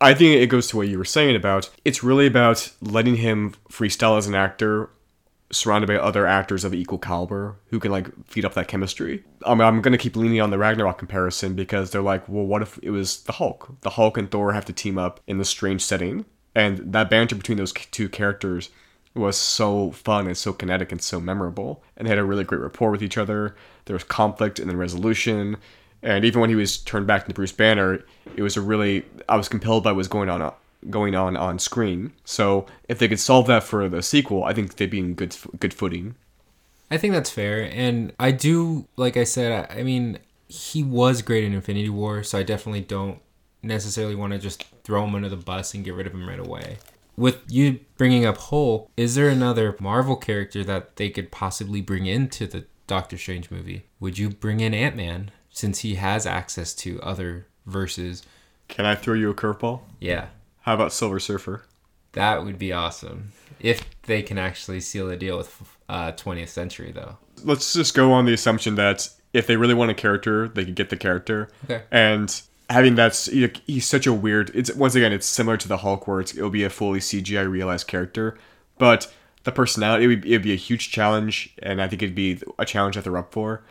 I 0.00 0.14
think 0.14 0.40
it 0.40 0.46
goes 0.46 0.68
to 0.68 0.78
what 0.78 0.88
you 0.88 0.96
were 0.96 1.04
saying 1.04 1.36
about 1.36 1.68
it's 1.84 2.02
really 2.02 2.26
about 2.26 2.72
letting 2.80 3.16
him 3.16 3.54
freestyle 3.70 4.16
as 4.16 4.26
an 4.26 4.34
actor, 4.34 4.88
surrounded 5.52 5.88
by 5.88 5.96
other 5.96 6.26
actors 6.26 6.64
of 6.64 6.72
equal 6.72 6.96
caliber 6.96 7.56
who 7.66 7.78
can 7.78 7.92
like 7.92 8.08
feed 8.24 8.46
up 8.46 8.54
that 8.54 8.66
chemistry. 8.68 9.24
Um, 9.44 9.60
I'm 9.60 9.82
gonna 9.82 9.98
keep 9.98 10.16
leaning 10.16 10.40
on 10.40 10.48
the 10.48 10.56
Ragnarok 10.56 10.96
comparison 10.96 11.54
because 11.54 11.90
they're 11.90 12.00
like, 12.00 12.26
well, 12.30 12.46
what 12.46 12.62
if 12.62 12.78
it 12.82 12.92
was 12.92 13.24
the 13.24 13.32
Hulk? 13.32 13.76
The 13.82 13.90
Hulk 13.90 14.16
and 14.16 14.30
Thor 14.30 14.54
have 14.54 14.64
to 14.64 14.72
team 14.72 14.96
up 14.96 15.20
in 15.26 15.36
this 15.36 15.50
strange 15.50 15.82
setting, 15.82 16.24
and 16.54 16.92
that 16.92 17.10
banter 17.10 17.36
between 17.36 17.58
those 17.58 17.72
two 17.72 18.08
characters 18.08 18.70
was 19.14 19.36
so 19.36 19.90
fun 19.90 20.26
and 20.26 20.36
so 20.36 20.52
kinetic 20.52 20.92
and 20.92 21.02
so 21.02 21.20
memorable, 21.20 21.82
and 21.96 22.06
they 22.06 22.10
had 22.10 22.18
a 22.18 22.24
really 22.24 22.44
great 22.44 22.60
rapport 22.60 22.90
with 22.90 23.02
each 23.02 23.18
other. 23.18 23.56
There 23.86 23.94
was 23.94 24.04
conflict 24.04 24.58
and 24.58 24.70
then 24.70 24.76
resolution. 24.76 25.56
And 26.02 26.24
even 26.24 26.40
when 26.40 26.50
he 26.50 26.56
was 26.56 26.78
turned 26.78 27.06
back 27.06 27.22
into 27.22 27.34
Bruce 27.34 27.52
Banner, 27.52 28.04
it 28.36 28.42
was 28.42 28.56
a 28.56 28.60
really 28.60 29.04
I 29.28 29.36
was 29.36 29.48
compelled 29.48 29.84
by 29.84 29.90
what 29.90 29.98
was 29.98 30.08
going 30.08 30.30
on 30.30 30.40
uh, 30.40 30.52
going 30.88 31.14
on 31.14 31.36
on 31.36 31.58
screen. 31.58 32.12
So 32.24 32.66
if 32.88 32.98
they 32.98 33.08
could 33.08 33.20
solve 33.20 33.46
that 33.48 33.64
for 33.64 33.88
the 33.88 34.02
sequel, 34.02 34.44
I 34.44 34.54
think 34.54 34.76
they'd 34.76 34.88
be 34.88 35.00
in 35.00 35.14
good 35.14 35.36
good 35.58 35.74
footing. 35.74 36.14
I 36.90 36.96
think 36.96 37.14
that's 37.14 37.30
fair. 37.30 37.70
And 37.72 38.12
I 38.18 38.32
do, 38.32 38.88
like 38.96 39.16
I 39.16 39.24
said, 39.24 39.68
I 39.70 39.80
I 39.80 39.82
mean, 39.82 40.18
he 40.48 40.82
was 40.82 41.22
great 41.22 41.44
in 41.44 41.52
Infinity 41.52 41.90
War, 41.90 42.22
so 42.22 42.38
I 42.38 42.42
definitely 42.42 42.80
don't 42.80 43.20
necessarily 43.62 44.14
want 44.14 44.32
to 44.32 44.38
just 44.38 44.64
throw 44.90 45.04
him 45.04 45.14
under 45.14 45.28
the 45.28 45.36
bus 45.36 45.72
and 45.72 45.84
get 45.84 45.94
rid 45.94 46.08
of 46.08 46.12
him 46.12 46.28
right 46.28 46.40
away. 46.40 46.78
With 47.16 47.42
you 47.48 47.78
bringing 47.96 48.24
up 48.26 48.36
Hulk, 48.38 48.90
is 48.96 49.14
there 49.14 49.28
another 49.28 49.76
Marvel 49.78 50.16
character 50.16 50.64
that 50.64 50.96
they 50.96 51.10
could 51.10 51.30
possibly 51.30 51.80
bring 51.80 52.06
into 52.06 52.44
the 52.48 52.64
Doctor 52.88 53.16
Strange 53.16 53.52
movie? 53.52 53.84
Would 54.00 54.18
you 54.18 54.30
bring 54.30 54.58
in 54.58 54.74
Ant 54.74 54.96
Man 54.96 55.30
since 55.48 55.80
he 55.80 55.94
has 55.94 56.26
access 56.26 56.74
to 56.74 57.00
other 57.02 57.46
verses? 57.66 58.24
Can 58.66 58.84
I 58.84 58.96
throw 58.96 59.14
you 59.14 59.30
a 59.30 59.34
curveball? 59.34 59.82
Yeah, 60.00 60.26
How 60.62 60.74
about 60.74 60.92
Silver 60.92 61.20
Surfer? 61.20 61.62
that 62.12 62.44
would 62.44 62.58
be 62.58 62.72
awesome. 62.72 63.30
If 63.60 63.84
they 64.02 64.22
can 64.22 64.38
actually 64.38 64.80
seal 64.80 65.06
the 65.06 65.16
deal 65.16 65.38
with 65.38 65.78
uh, 65.88 66.10
20th 66.12 66.48
Century, 66.48 66.90
though. 66.90 67.16
Let's 67.44 67.72
just 67.74 67.94
go 67.94 68.10
on 68.10 68.24
the 68.24 68.32
assumption 68.32 68.74
that 68.74 69.08
if 69.32 69.46
they 69.46 69.54
really 69.56 69.74
want 69.74 69.92
a 69.92 69.94
character, 69.94 70.48
they 70.48 70.64
could 70.64 70.74
get 70.74 70.90
the 70.90 70.96
character. 70.96 71.48
Okay. 71.64 71.84
And 71.92 72.42
having 72.70 72.94
that, 72.94 73.16
he- 73.16 73.52
he's 73.66 73.86
such 73.86 74.06
a 74.06 74.12
weird. 74.12 74.50
It's 74.54 74.72
once 74.74 74.94
again, 74.94 75.12
it's 75.12 75.26
similar 75.26 75.56
to 75.58 75.68
the 75.68 75.78
Hulk, 75.78 76.06
where 76.06 76.20
it'll 76.20 76.50
be 76.50 76.64
a 76.64 76.70
fully 76.70 77.00
CGI 77.00 77.42
realized 77.42 77.86
character, 77.86 78.38
but 78.78 79.12
the 79.44 79.52
personality 79.52 80.04
it 80.04 80.08
would 80.08 80.24
it'd 80.26 80.42
be 80.42 80.52
a 80.52 80.56
huge 80.56 80.90
challenge, 80.90 81.54
and 81.62 81.82
I 81.82 81.88
think 81.88 82.02
it'd 82.02 82.14
be 82.14 82.40
a 82.58 82.64
challenge 82.64 82.94
that 82.96 83.04
they're 83.04 83.16
up 83.16 83.32
for. 83.32 83.62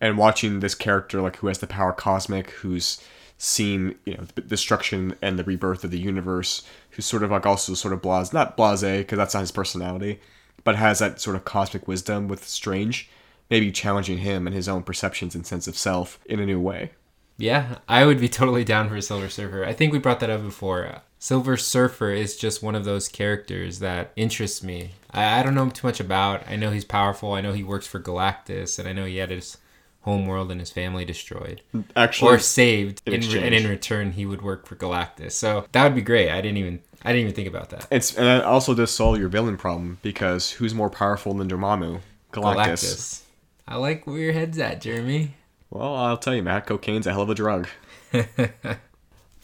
And 0.00 0.16
watching 0.18 0.60
this 0.60 0.74
character, 0.74 1.20
like 1.20 1.36
who 1.36 1.48
has 1.48 1.58
the 1.58 1.66
power 1.66 1.92
cosmic, 1.92 2.50
who's 2.50 3.00
seen 3.38 3.94
you 4.04 4.14
know 4.16 4.24
the 4.34 4.40
destruction 4.42 5.14
and 5.22 5.38
the 5.38 5.44
rebirth 5.44 5.84
of 5.84 5.90
the 5.90 5.98
universe, 5.98 6.62
who's 6.90 7.06
sort 7.06 7.22
of 7.22 7.30
like 7.30 7.46
also 7.46 7.74
sort 7.74 7.94
of 7.94 8.02
blase, 8.02 8.32
not 8.32 8.56
blase 8.56 8.82
because 8.82 9.18
that's 9.18 9.34
not 9.34 9.40
his 9.40 9.52
personality, 9.52 10.20
but 10.64 10.76
has 10.76 10.98
that 10.98 11.20
sort 11.20 11.36
of 11.36 11.44
cosmic 11.44 11.86
wisdom 11.88 12.28
with 12.28 12.46
Strange, 12.48 13.08
maybe 13.50 13.70
challenging 13.72 14.18
him 14.18 14.46
and 14.46 14.54
his 14.56 14.68
own 14.68 14.82
perceptions 14.82 15.34
and 15.34 15.46
sense 15.46 15.68
of 15.68 15.76
self 15.78 16.18
in 16.26 16.40
a 16.40 16.46
new 16.46 16.60
way. 16.60 16.90
Yeah, 17.38 17.78
I 17.88 18.04
would 18.04 18.20
be 18.20 18.28
totally 18.28 18.64
down 18.64 18.88
for 18.88 19.00
Silver 19.00 19.28
Surfer. 19.28 19.64
I 19.64 19.72
think 19.72 19.92
we 19.92 19.98
brought 19.98 20.20
that 20.20 20.30
up 20.30 20.42
before. 20.42 21.02
Silver 21.20 21.56
Surfer 21.56 22.10
is 22.10 22.36
just 22.36 22.62
one 22.62 22.74
of 22.74 22.84
those 22.84 23.08
characters 23.08 23.78
that 23.78 24.12
interests 24.16 24.62
me. 24.62 24.90
I, 25.10 25.40
I 25.40 25.42
don't 25.42 25.54
know 25.54 25.70
too 25.70 25.86
much 25.86 26.00
about. 26.00 26.46
I 26.48 26.56
know 26.56 26.70
he's 26.70 26.84
powerful. 26.84 27.32
I 27.32 27.40
know 27.40 27.52
he 27.52 27.64
works 27.64 27.86
for 27.86 28.00
Galactus, 28.00 28.78
and 28.78 28.88
I 28.88 28.92
know 28.92 29.04
he 29.04 29.16
had 29.16 29.30
his 29.30 29.56
homeworld 30.02 30.50
and 30.50 30.60
his 30.60 30.70
family 30.70 31.04
destroyed 31.04 31.60
Actually, 31.94 32.34
or 32.34 32.38
saved, 32.38 33.02
in 33.04 33.22
in, 33.22 33.42
and 33.42 33.54
in 33.54 33.68
return 33.68 34.12
he 34.12 34.24
would 34.24 34.42
work 34.42 34.66
for 34.66 34.76
Galactus. 34.76 35.32
So 35.32 35.66
that 35.72 35.84
would 35.84 35.94
be 35.94 36.02
great. 36.02 36.30
I 36.30 36.40
didn't 36.40 36.58
even 36.58 36.80
I 37.02 37.12
didn't 37.12 37.22
even 37.22 37.34
think 37.34 37.48
about 37.48 37.70
that. 37.70 37.86
it's 37.90 38.16
and 38.16 38.26
it 38.26 38.44
also 38.44 38.74
does 38.74 38.90
solve 38.90 39.18
your 39.18 39.28
villain 39.28 39.56
problem 39.56 39.98
because 40.02 40.52
who's 40.52 40.74
more 40.74 40.90
powerful 40.90 41.34
than 41.34 41.48
Dormammu? 41.48 42.00
Galactus. 42.32 42.54
Galactus. 42.56 43.22
I 43.66 43.76
like 43.76 44.06
where 44.06 44.18
your 44.18 44.32
head's 44.32 44.58
at, 44.58 44.80
Jeremy. 44.80 45.34
Well, 45.70 45.94
I'll 45.94 46.16
tell 46.16 46.34
you, 46.34 46.42
Matt, 46.42 46.66
cocaine's 46.66 47.06
a 47.06 47.12
hell 47.12 47.22
of 47.22 47.30
a 47.30 47.34
drug. 47.34 47.68
the 48.12 48.78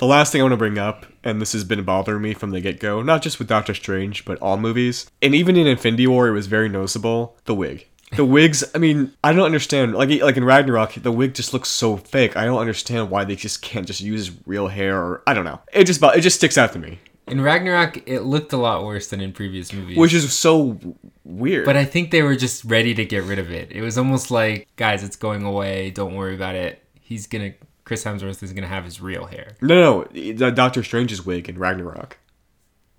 last 0.00 0.32
thing 0.32 0.40
I 0.40 0.44
want 0.44 0.52
to 0.52 0.58
bring 0.58 0.78
up, 0.78 1.06
and 1.22 1.40
this 1.40 1.52
has 1.52 1.64
been 1.64 1.84
bothering 1.84 2.22
me 2.22 2.34
from 2.34 2.50
the 2.50 2.60
get 2.60 2.80
go, 2.80 3.02
not 3.02 3.22
just 3.22 3.38
with 3.38 3.48
Doctor 3.48 3.74
Strange, 3.74 4.24
but 4.24 4.38
all 4.40 4.56
movies, 4.56 5.10
and 5.20 5.34
even 5.34 5.56
in 5.56 5.66
Infinity 5.66 6.06
War, 6.06 6.28
it 6.28 6.32
was 6.32 6.46
very 6.46 6.68
noticeable 6.68 7.36
the 7.44 7.54
wig. 7.54 7.86
The 8.16 8.24
wigs, 8.24 8.64
I 8.74 8.78
mean, 8.78 9.12
I 9.22 9.32
don't 9.32 9.44
understand. 9.44 9.94
Like, 9.94 10.08
like 10.22 10.36
in 10.36 10.44
Ragnarok, 10.44 10.94
the 10.94 11.12
wig 11.12 11.34
just 11.34 11.52
looks 11.52 11.68
so 11.68 11.96
fake. 11.96 12.36
I 12.36 12.44
don't 12.44 12.58
understand 12.58 13.10
why 13.10 13.24
they 13.24 13.36
just 13.36 13.60
can't 13.60 13.86
just 13.86 14.00
use 14.00 14.30
real 14.46 14.68
hair, 14.68 14.96
or 14.98 15.22
I 15.26 15.34
don't 15.34 15.44
know. 15.44 15.60
It 15.72 15.84
just, 15.84 16.02
it 16.02 16.20
just 16.20 16.36
sticks 16.36 16.56
out 16.56 16.72
to 16.72 16.78
me, 16.78 17.00
In 17.26 17.40
Ragnarok, 17.40 18.06
it 18.06 18.20
looked 18.20 18.52
a 18.52 18.56
lot 18.58 18.84
worse 18.84 19.08
than 19.08 19.20
in 19.20 19.32
previous 19.32 19.72
movies. 19.72 19.96
which 19.96 20.12
is 20.12 20.30
so 20.32 20.78
weird. 21.24 21.64
But 21.64 21.76
I 21.76 21.84
think 21.84 22.10
they 22.10 22.22
were 22.22 22.36
just 22.36 22.64
ready 22.64 22.94
to 22.94 23.04
get 23.04 23.24
rid 23.24 23.38
of 23.38 23.50
it. 23.50 23.72
It 23.72 23.80
was 23.80 23.96
almost 23.96 24.30
like, 24.30 24.68
guys, 24.76 25.02
it's 25.02 25.16
going 25.16 25.42
away. 25.42 25.90
Don't 25.90 26.14
worry 26.14 26.34
about 26.34 26.54
it. 26.54 26.82
He's 27.00 27.26
gonna. 27.26 27.54
Chris 27.84 28.04
Hemsworth 28.04 28.42
is 28.42 28.52
gonna 28.52 28.66
have 28.66 28.84
his 28.84 29.00
real 29.00 29.26
hair. 29.26 29.56
no, 29.60 30.04
no, 30.12 30.32
the 30.32 30.50
Doctor 30.50 30.82
Strange's 30.82 31.24
wig 31.24 31.48
in 31.48 31.58
Ragnarok. 31.58 32.18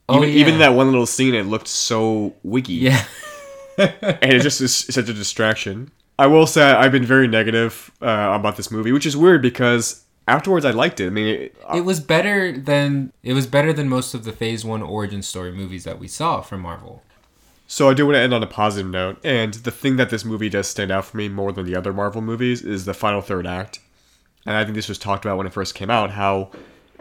Oh 0.08 0.18
Even, 0.18 0.30
yeah. 0.30 0.36
even 0.42 0.60
that 0.60 0.70
one 0.76 0.88
little 0.92 1.08
scene, 1.08 1.34
it 1.34 1.48
looked 1.48 1.68
so 1.68 2.36
wiggy. 2.44 2.74
Yeah. 2.76 3.04
and 3.78 4.32
it 4.34 4.42
just 4.42 4.62
is 4.62 4.76
such 4.76 5.10
a 5.10 5.14
distraction. 5.14 5.92
I 6.18 6.28
will 6.28 6.48
say 6.48 6.64
I've 6.64 6.92
been 6.92 7.06
very 7.06 7.28
negative 7.28 7.92
uh, 8.02 8.32
about 8.34 8.56
this 8.56 8.72
movie, 8.72 8.92
which 8.92 9.06
is 9.06 9.18
weird 9.18 9.42
because 9.42 10.05
afterwards 10.28 10.66
I 10.66 10.72
liked 10.72 11.00
it. 11.00 11.08
I 11.08 11.10
mean, 11.10 11.28
it, 11.28 11.56
uh, 11.68 11.78
It 11.78 11.82
was 11.82 12.00
better 12.00 12.58
than 12.58 13.14
it 13.24 13.34
was 13.34 13.48
better 13.48 13.74
than 13.74 13.90
most 13.90 14.14
of 14.14 14.24
the 14.24 14.32
Phase 14.32 14.66
One 14.66 14.82
origin 14.82 15.22
story 15.22 15.52
movies 15.52 15.84
that 15.84 16.00
we 16.00 16.08
saw 16.08 16.42
from 16.42 16.62
Marvel. 16.62 17.04
So 17.68 17.90
I 17.90 17.96
do 17.96 18.06
want 18.06 18.16
to 18.16 18.20
end 18.20 18.34
on 18.34 18.44
a 18.44 18.48
positive 18.48 18.92
note, 18.92 19.18
and 19.24 19.54
the 19.56 19.72
thing 19.72 19.96
that 19.96 20.12
this 20.12 20.24
movie 20.24 20.50
does 20.50 20.68
stand 20.68 20.92
out 20.92 21.06
for 21.06 21.18
me 21.18 21.30
more 21.30 21.52
than 21.52 21.66
the 21.66 21.76
other 21.76 21.94
Marvel 21.94 22.22
movies 22.22 22.62
is 22.62 22.86
the 22.86 22.94
final 22.94 23.22
third 23.22 23.48
act. 23.48 23.80
And 24.46 24.56
I 24.56 24.64
think 24.64 24.76
this 24.76 24.88
was 24.88 25.00
talked 25.00 25.26
about 25.26 25.38
when 25.38 25.48
it 25.48 25.54
first 25.54 25.74
came 25.74 25.90
out, 25.90 26.12
how 26.12 26.52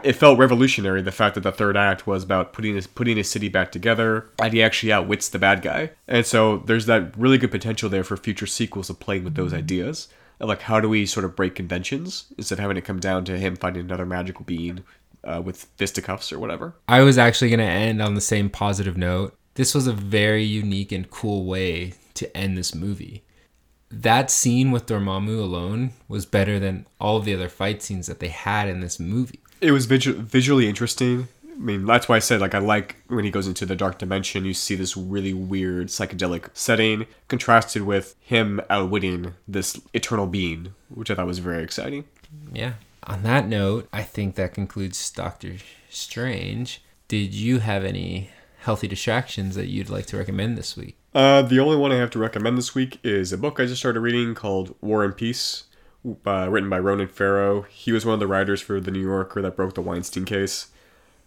it 0.03 0.13
felt 0.13 0.39
revolutionary 0.39 1.01
the 1.01 1.11
fact 1.11 1.35
that 1.35 1.41
the 1.41 1.51
third 1.51 1.77
act 1.77 2.07
was 2.07 2.23
about 2.23 2.53
putting 2.53 2.75
his 2.75 2.87
putting 2.87 3.17
his 3.17 3.29
city 3.29 3.47
back 3.47 3.71
together, 3.71 4.27
and 4.39 4.53
he 4.53 4.63
actually 4.63 4.91
outwits 4.91 5.29
the 5.29 5.39
bad 5.39 5.61
guy. 5.61 5.91
And 6.07 6.25
so 6.25 6.57
there's 6.65 6.87
that 6.87 7.15
really 7.17 7.37
good 7.37 7.51
potential 7.51 7.89
there 7.89 8.03
for 8.03 8.17
future 8.17 8.47
sequels 8.47 8.89
of 8.89 8.99
playing 8.99 9.23
with 9.23 9.35
those 9.35 9.51
mm-hmm. 9.51 9.59
ideas. 9.59 10.07
Of 10.39 10.49
like 10.49 10.63
how 10.63 10.79
do 10.79 10.89
we 10.89 11.05
sort 11.05 11.25
of 11.25 11.35
break 11.35 11.55
conventions 11.55 12.25
instead 12.37 12.55
of 12.59 12.61
having 12.61 12.77
it 12.77 12.85
come 12.85 12.99
down 12.99 13.23
to 13.25 13.37
him 13.37 13.55
finding 13.55 13.83
another 13.85 14.05
magical 14.05 14.43
being 14.45 14.83
uh, 15.23 15.41
with 15.43 15.63
fisticuffs 15.77 16.31
or 16.31 16.39
whatever. 16.39 16.75
I 16.87 17.01
was 17.01 17.17
actually 17.17 17.49
going 17.49 17.59
to 17.59 17.65
end 17.65 18.01
on 18.01 18.15
the 18.15 18.21
same 18.21 18.49
positive 18.49 18.97
note. 18.97 19.35
This 19.55 19.73
was 19.73 19.87
a 19.87 19.93
very 19.93 20.43
unique 20.43 20.91
and 20.91 21.09
cool 21.09 21.45
way 21.45 21.93
to 22.15 22.35
end 22.37 22.57
this 22.57 22.75
movie. 22.75 23.23
That 23.89 24.29
scene 24.29 24.71
with 24.71 24.87
Dormammu 24.87 25.39
alone 25.39 25.91
was 26.07 26.25
better 26.25 26.59
than 26.59 26.85
all 26.99 27.19
the 27.21 27.33
other 27.33 27.49
fight 27.49 27.81
scenes 27.81 28.07
that 28.07 28.19
they 28.19 28.27
had 28.27 28.67
in 28.67 28.81
this 28.81 28.99
movie. 28.99 29.39
it 29.61 29.71
was 29.71 29.85
visu- 29.85 30.13
visually 30.21 30.67
interesting. 30.67 31.27
I 31.55 31.57
mean, 31.57 31.85
that's 31.85 32.09
why 32.09 32.17
I 32.17 32.19
said 32.19 32.41
like 32.41 32.53
I 32.53 32.59
like 32.59 32.97
when 33.07 33.23
he 33.23 33.31
goes 33.31 33.47
into 33.47 33.65
the 33.65 33.75
dark 33.75 33.97
dimension. 33.97 34.45
You 34.45 34.53
see 34.53 34.75
this 34.75 34.97
really 34.97 35.33
weird 35.33 35.87
psychedelic 35.87 36.49
setting 36.53 37.05
contrasted 37.27 37.83
with 37.83 38.15
him 38.19 38.59
outwitting 38.69 39.33
this 39.47 39.79
eternal 39.93 40.27
being, 40.27 40.73
which 40.89 41.09
I 41.09 41.15
thought 41.15 41.27
was 41.27 41.39
very 41.39 41.63
exciting. 41.63 42.05
Yeah. 42.51 42.73
On 43.03 43.23
that 43.23 43.47
note, 43.47 43.87
I 43.93 44.03
think 44.03 44.35
that 44.35 44.53
concludes 44.53 45.09
Doctor 45.11 45.53
Strange. 45.89 46.81
Did 47.07 47.33
you 47.33 47.59
have 47.59 47.85
any 47.85 48.31
healthy 48.59 48.87
distractions 48.87 49.55
that 49.55 49.67
you'd 49.67 49.89
like 49.89 50.07
to 50.07 50.17
recommend 50.17 50.57
this 50.57 50.75
week? 50.75 50.97
Uh, 51.13 51.43
the 51.43 51.59
only 51.59 51.77
one 51.77 51.91
I 51.91 51.97
have 51.97 52.09
to 52.11 52.19
recommend 52.19 52.57
this 52.57 52.73
week 52.75 52.99
is 53.03 53.31
a 53.31 53.37
book 53.37 53.59
I 53.59 53.65
just 53.65 53.79
started 53.79 53.99
reading 54.01 54.33
called 54.33 54.75
War 54.81 55.03
and 55.03 55.15
Peace, 55.15 55.65
uh, 56.25 56.47
written 56.49 56.69
by 56.69 56.79
Ronan 56.79 57.07
Farrow. 57.07 57.61
He 57.63 57.91
was 57.91 58.05
one 58.05 58.15
of 58.15 58.19
the 58.19 58.27
writers 58.27 58.59
for 58.59 58.81
The 58.81 58.91
New 58.91 59.01
Yorker 59.01 59.41
that 59.43 59.55
broke 59.55 59.75
the 59.75 59.81
Weinstein 59.81 60.25
case. 60.25 60.67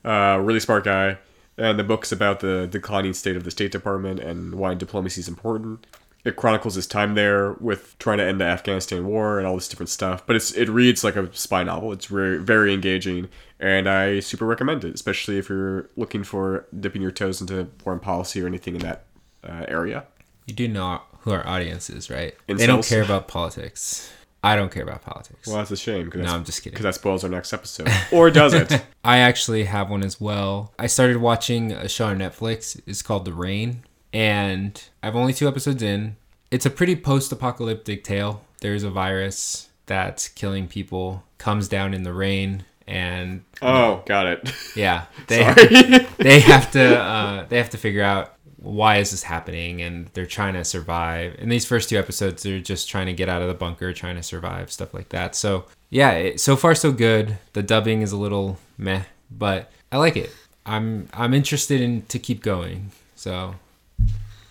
Uh, 0.05 0.38
really 0.40 0.61
smart 0.61 0.85
guy. 0.85 1.19
And 1.57 1.78
the 1.78 1.85
book's 1.85 2.12
about 2.12 2.40
the 2.40 2.69
declining 2.71 3.14
state 3.14 3.37
of 3.37 3.45
the 3.45 3.50
State 3.50 3.73
Department 3.73 4.21
and 4.21 4.55
why 4.55 4.75
diplomacy 4.75 5.21
is 5.21 5.28
important. 5.28 5.87
It 6.25 6.37
chronicles 6.37 6.75
his 6.75 6.87
time 6.87 7.14
there 7.14 7.52
with 7.55 7.99
trying 7.99 8.19
to 8.19 8.25
end 8.25 8.40
the 8.40 8.45
Afghanistan 8.45 9.07
war 9.07 9.38
and 9.38 9.47
all 9.47 9.55
this 9.55 9.69
different 9.69 9.88
stuff. 9.88 10.26
But 10.26 10.37
it's 10.37 10.52
it 10.52 10.69
reads 10.69 11.02
like 11.02 11.17
a 11.17 11.35
spy 11.35 11.62
novel. 11.64 11.93
It's 11.93 12.07
very 12.07 12.38
very 12.38 12.75
engaging, 12.75 13.28
and 13.59 13.88
I 13.88 14.21
super 14.21 14.45
recommend 14.45 14.85
it, 14.85 14.95
especially 14.95 15.38
if 15.38 15.49
you're 15.49 15.88
looking 15.97 16.25
for 16.25 16.67
dipping 16.78 17.02
your 17.02 17.12
toes 17.12 17.40
into 17.40 17.69
foreign 17.78 18.00
policy 18.00 18.43
or 18.43 18.47
anything 18.47 18.75
in 18.75 18.83
that 18.83 19.05
uh, 19.43 19.64
area. 19.69 20.05
You 20.47 20.55
do 20.55 20.69
know 20.69 21.02
who 21.21 21.33
our 21.33 21.47
audience 21.47 21.88
is, 21.88 22.11
right? 22.11 22.35
They 22.47 22.67
don't 22.67 22.85
care 22.85 23.02
about 23.02 23.28
politics. 23.28 24.12
I 24.42 24.54
don't 24.54 24.71
care 24.71 24.83
about 24.85 25.02
politics. 25.02 25.49
Well, 25.49 25.57
that's 25.57 25.71
a 25.71 25.76
shame. 25.76 26.09
Cause 26.11 26.23
no, 26.23 26.33
I'm 26.33 26.45
just 26.45 26.62
kidding. 26.62 26.75
Because 26.75 26.85
that 26.85 26.95
spoils 26.95 27.25
our 27.25 27.30
next 27.30 27.52
episode. 27.52 27.88
Or 28.12 28.30
does 28.30 28.54
it? 28.54 28.85
I 29.04 29.18
actually 29.18 29.64
have 29.64 29.90
one 29.90 30.04
as 30.04 30.21
well. 30.21 30.73
I 30.78 30.87
started 30.87 31.16
watching 31.16 31.73
a 31.73 31.88
show 31.88 32.07
on 32.07 32.18
Netflix. 32.18 32.80
It's 32.87 33.02
called 33.02 33.25
The 33.25 33.33
Rain, 33.33 33.83
and 34.12 34.83
I've 35.02 35.16
only 35.16 35.33
two 35.33 35.49
episodes 35.49 35.83
in. 35.83 36.16
It's 36.50 36.64
a 36.64 36.71
pretty 36.71 36.97
post-apocalyptic 36.97 38.04
tale. 38.04 38.45
There's 38.61 38.85
a 38.85 38.90
virus 38.90 39.68
that's 39.87 40.28
killing 40.28 40.68
people, 40.68 41.25
comes 41.38 41.68
down 41.68 41.92
in 41.92 42.04
the 42.04 42.12
rain, 42.12 42.64
and 42.87 43.45
oh, 43.61 44.02
got 44.07 44.26
it. 44.26 44.52
yeah, 44.75 45.07
they 45.26 45.42
Sorry. 45.42 46.07
they 46.18 46.40
have 46.40 46.71
to 46.73 47.00
uh, 47.00 47.47
they 47.49 47.59
have 47.59 47.71
to 47.71 47.78
figure 47.78 48.02
out 48.02 48.35
why 48.61 48.97
is 48.97 49.12
this 49.12 49.23
happening, 49.23 49.81
and 49.81 50.09
they're 50.15 50.27
trying 50.27 50.55
to 50.55 50.64
survive. 50.64 51.37
In 51.38 51.49
these 51.49 51.64
first 51.64 51.88
two 51.88 51.99
episodes, 51.99 52.42
they're 52.42 52.61
just 52.61 52.88
trying 52.88 53.07
to 53.07 53.12
get 53.12 53.29
out 53.29 53.40
of 53.40 53.49
the 53.49 53.55
bunker, 53.55 53.92
trying 53.92 54.16
to 54.16 54.23
survive, 54.23 54.73
stuff 54.73 54.92
like 54.92 55.11
that. 55.11 55.35
So 55.35 55.66
yeah, 55.90 56.11
it, 56.12 56.40
so 56.40 56.57
far 56.57 56.75
so 56.75 56.92
good. 56.92 57.38
The 57.53 57.62
dubbing 57.62 58.03
is 58.03 58.12
a 58.12 58.16
little 58.16 58.59
meh, 58.77 59.05
but 59.31 59.71
I 59.92 59.99
like 59.99 60.16
it. 60.16 60.35
I'm 60.66 61.09
I'm 61.12 61.35
interested 61.35 61.81
in 61.81 62.03
to 62.07 62.18
keep 62.18 62.42
going. 62.42 62.90
So 63.14 63.55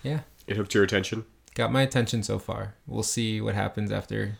yeah, 0.04 0.22
it 0.48 0.58
hooked 0.58 0.74
your 0.74 0.84
attention. 0.84 1.26
got 1.54 1.72
my 1.72 1.82
attention 1.82 2.24
so 2.24 2.40
far. 2.40 2.76
We'll 2.88 3.04
see 3.04 3.42
what 3.42 3.56
happens 3.56 3.92
after 3.92 4.38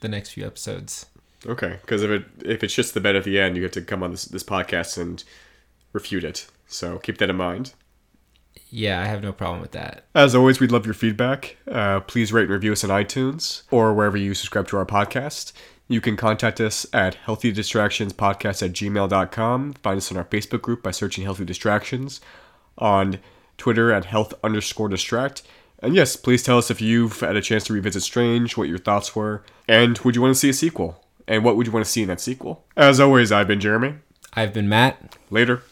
the 0.00 0.08
next 0.08 0.30
few 0.30 0.46
episodes. 0.46 1.06
Okay, 1.46 1.78
because 1.82 2.02
if 2.02 2.10
it 2.10 2.24
if 2.44 2.64
it 2.64 2.70
shits 2.70 2.92
the 2.92 3.00
bed 3.00 3.16
at 3.16 3.24
the 3.24 3.38
end, 3.38 3.56
you 3.56 3.62
get 3.62 3.72
to 3.74 3.82
come 3.82 4.02
on 4.02 4.12
this 4.12 4.24
this 4.24 4.42
podcast 4.42 4.96
and 4.96 5.22
refute 5.92 6.24
it. 6.24 6.46
So 6.66 6.98
keep 6.98 7.18
that 7.18 7.28
in 7.28 7.36
mind. 7.36 7.74
Yeah, 8.70 9.00
I 9.00 9.04
have 9.04 9.22
no 9.22 9.32
problem 9.32 9.60
with 9.60 9.72
that. 9.72 10.04
As 10.14 10.34
always, 10.34 10.58
we'd 10.58 10.72
love 10.72 10.84
your 10.84 10.94
feedback. 10.94 11.56
Uh, 11.70 12.00
please 12.00 12.32
rate 12.32 12.44
and 12.44 12.52
review 12.52 12.72
us 12.72 12.82
on 12.82 12.90
iTunes 12.90 13.62
or 13.70 13.94
wherever 13.94 14.16
you 14.16 14.34
subscribe 14.34 14.66
to 14.68 14.76
our 14.76 14.86
podcast. 14.86 15.52
You 15.86 16.00
can 16.00 16.16
contact 16.16 16.60
us 16.60 16.86
at 16.92 17.16
healthydistractionspodcast 17.26 18.62
at 18.62 18.72
gmail.com. 18.72 19.72
Find 19.74 19.96
us 19.96 20.10
on 20.10 20.16
our 20.16 20.24
Facebook 20.24 20.62
group 20.62 20.82
by 20.82 20.90
searching 20.90 21.24
Healthy 21.24 21.44
Distractions, 21.44 22.20
on 22.78 23.18
Twitter 23.58 23.92
at 23.92 24.06
health 24.06 24.34
underscore 24.42 24.88
distract. 24.88 25.42
And 25.80 25.94
yes, 25.94 26.16
please 26.16 26.42
tell 26.42 26.58
us 26.58 26.70
if 26.70 26.80
you've 26.80 27.20
had 27.20 27.36
a 27.36 27.42
chance 27.42 27.64
to 27.64 27.74
revisit 27.74 28.02
Strange, 28.02 28.56
what 28.56 28.68
your 28.68 28.78
thoughts 28.78 29.14
were, 29.14 29.44
and 29.68 29.98
would 29.98 30.16
you 30.16 30.22
want 30.22 30.34
to 30.34 30.40
see 30.40 30.48
a 30.48 30.54
sequel? 30.54 31.04
And 31.28 31.44
what 31.44 31.56
would 31.56 31.66
you 31.66 31.72
want 31.72 31.84
to 31.84 31.90
see 31.90 32.02
in 32.02 32.08
that 32.08 32.20
sequel? 32.20 32.64
As 32.76 33.00
always, 33.00 33.30
I've 33.30 33.48
been 33.48 33.60
Jeremy. 33.60 33.94
I've 34.32 34.52
been 34.52 34.68
Matt. 34.68 35.16
Later. 35.30 35.62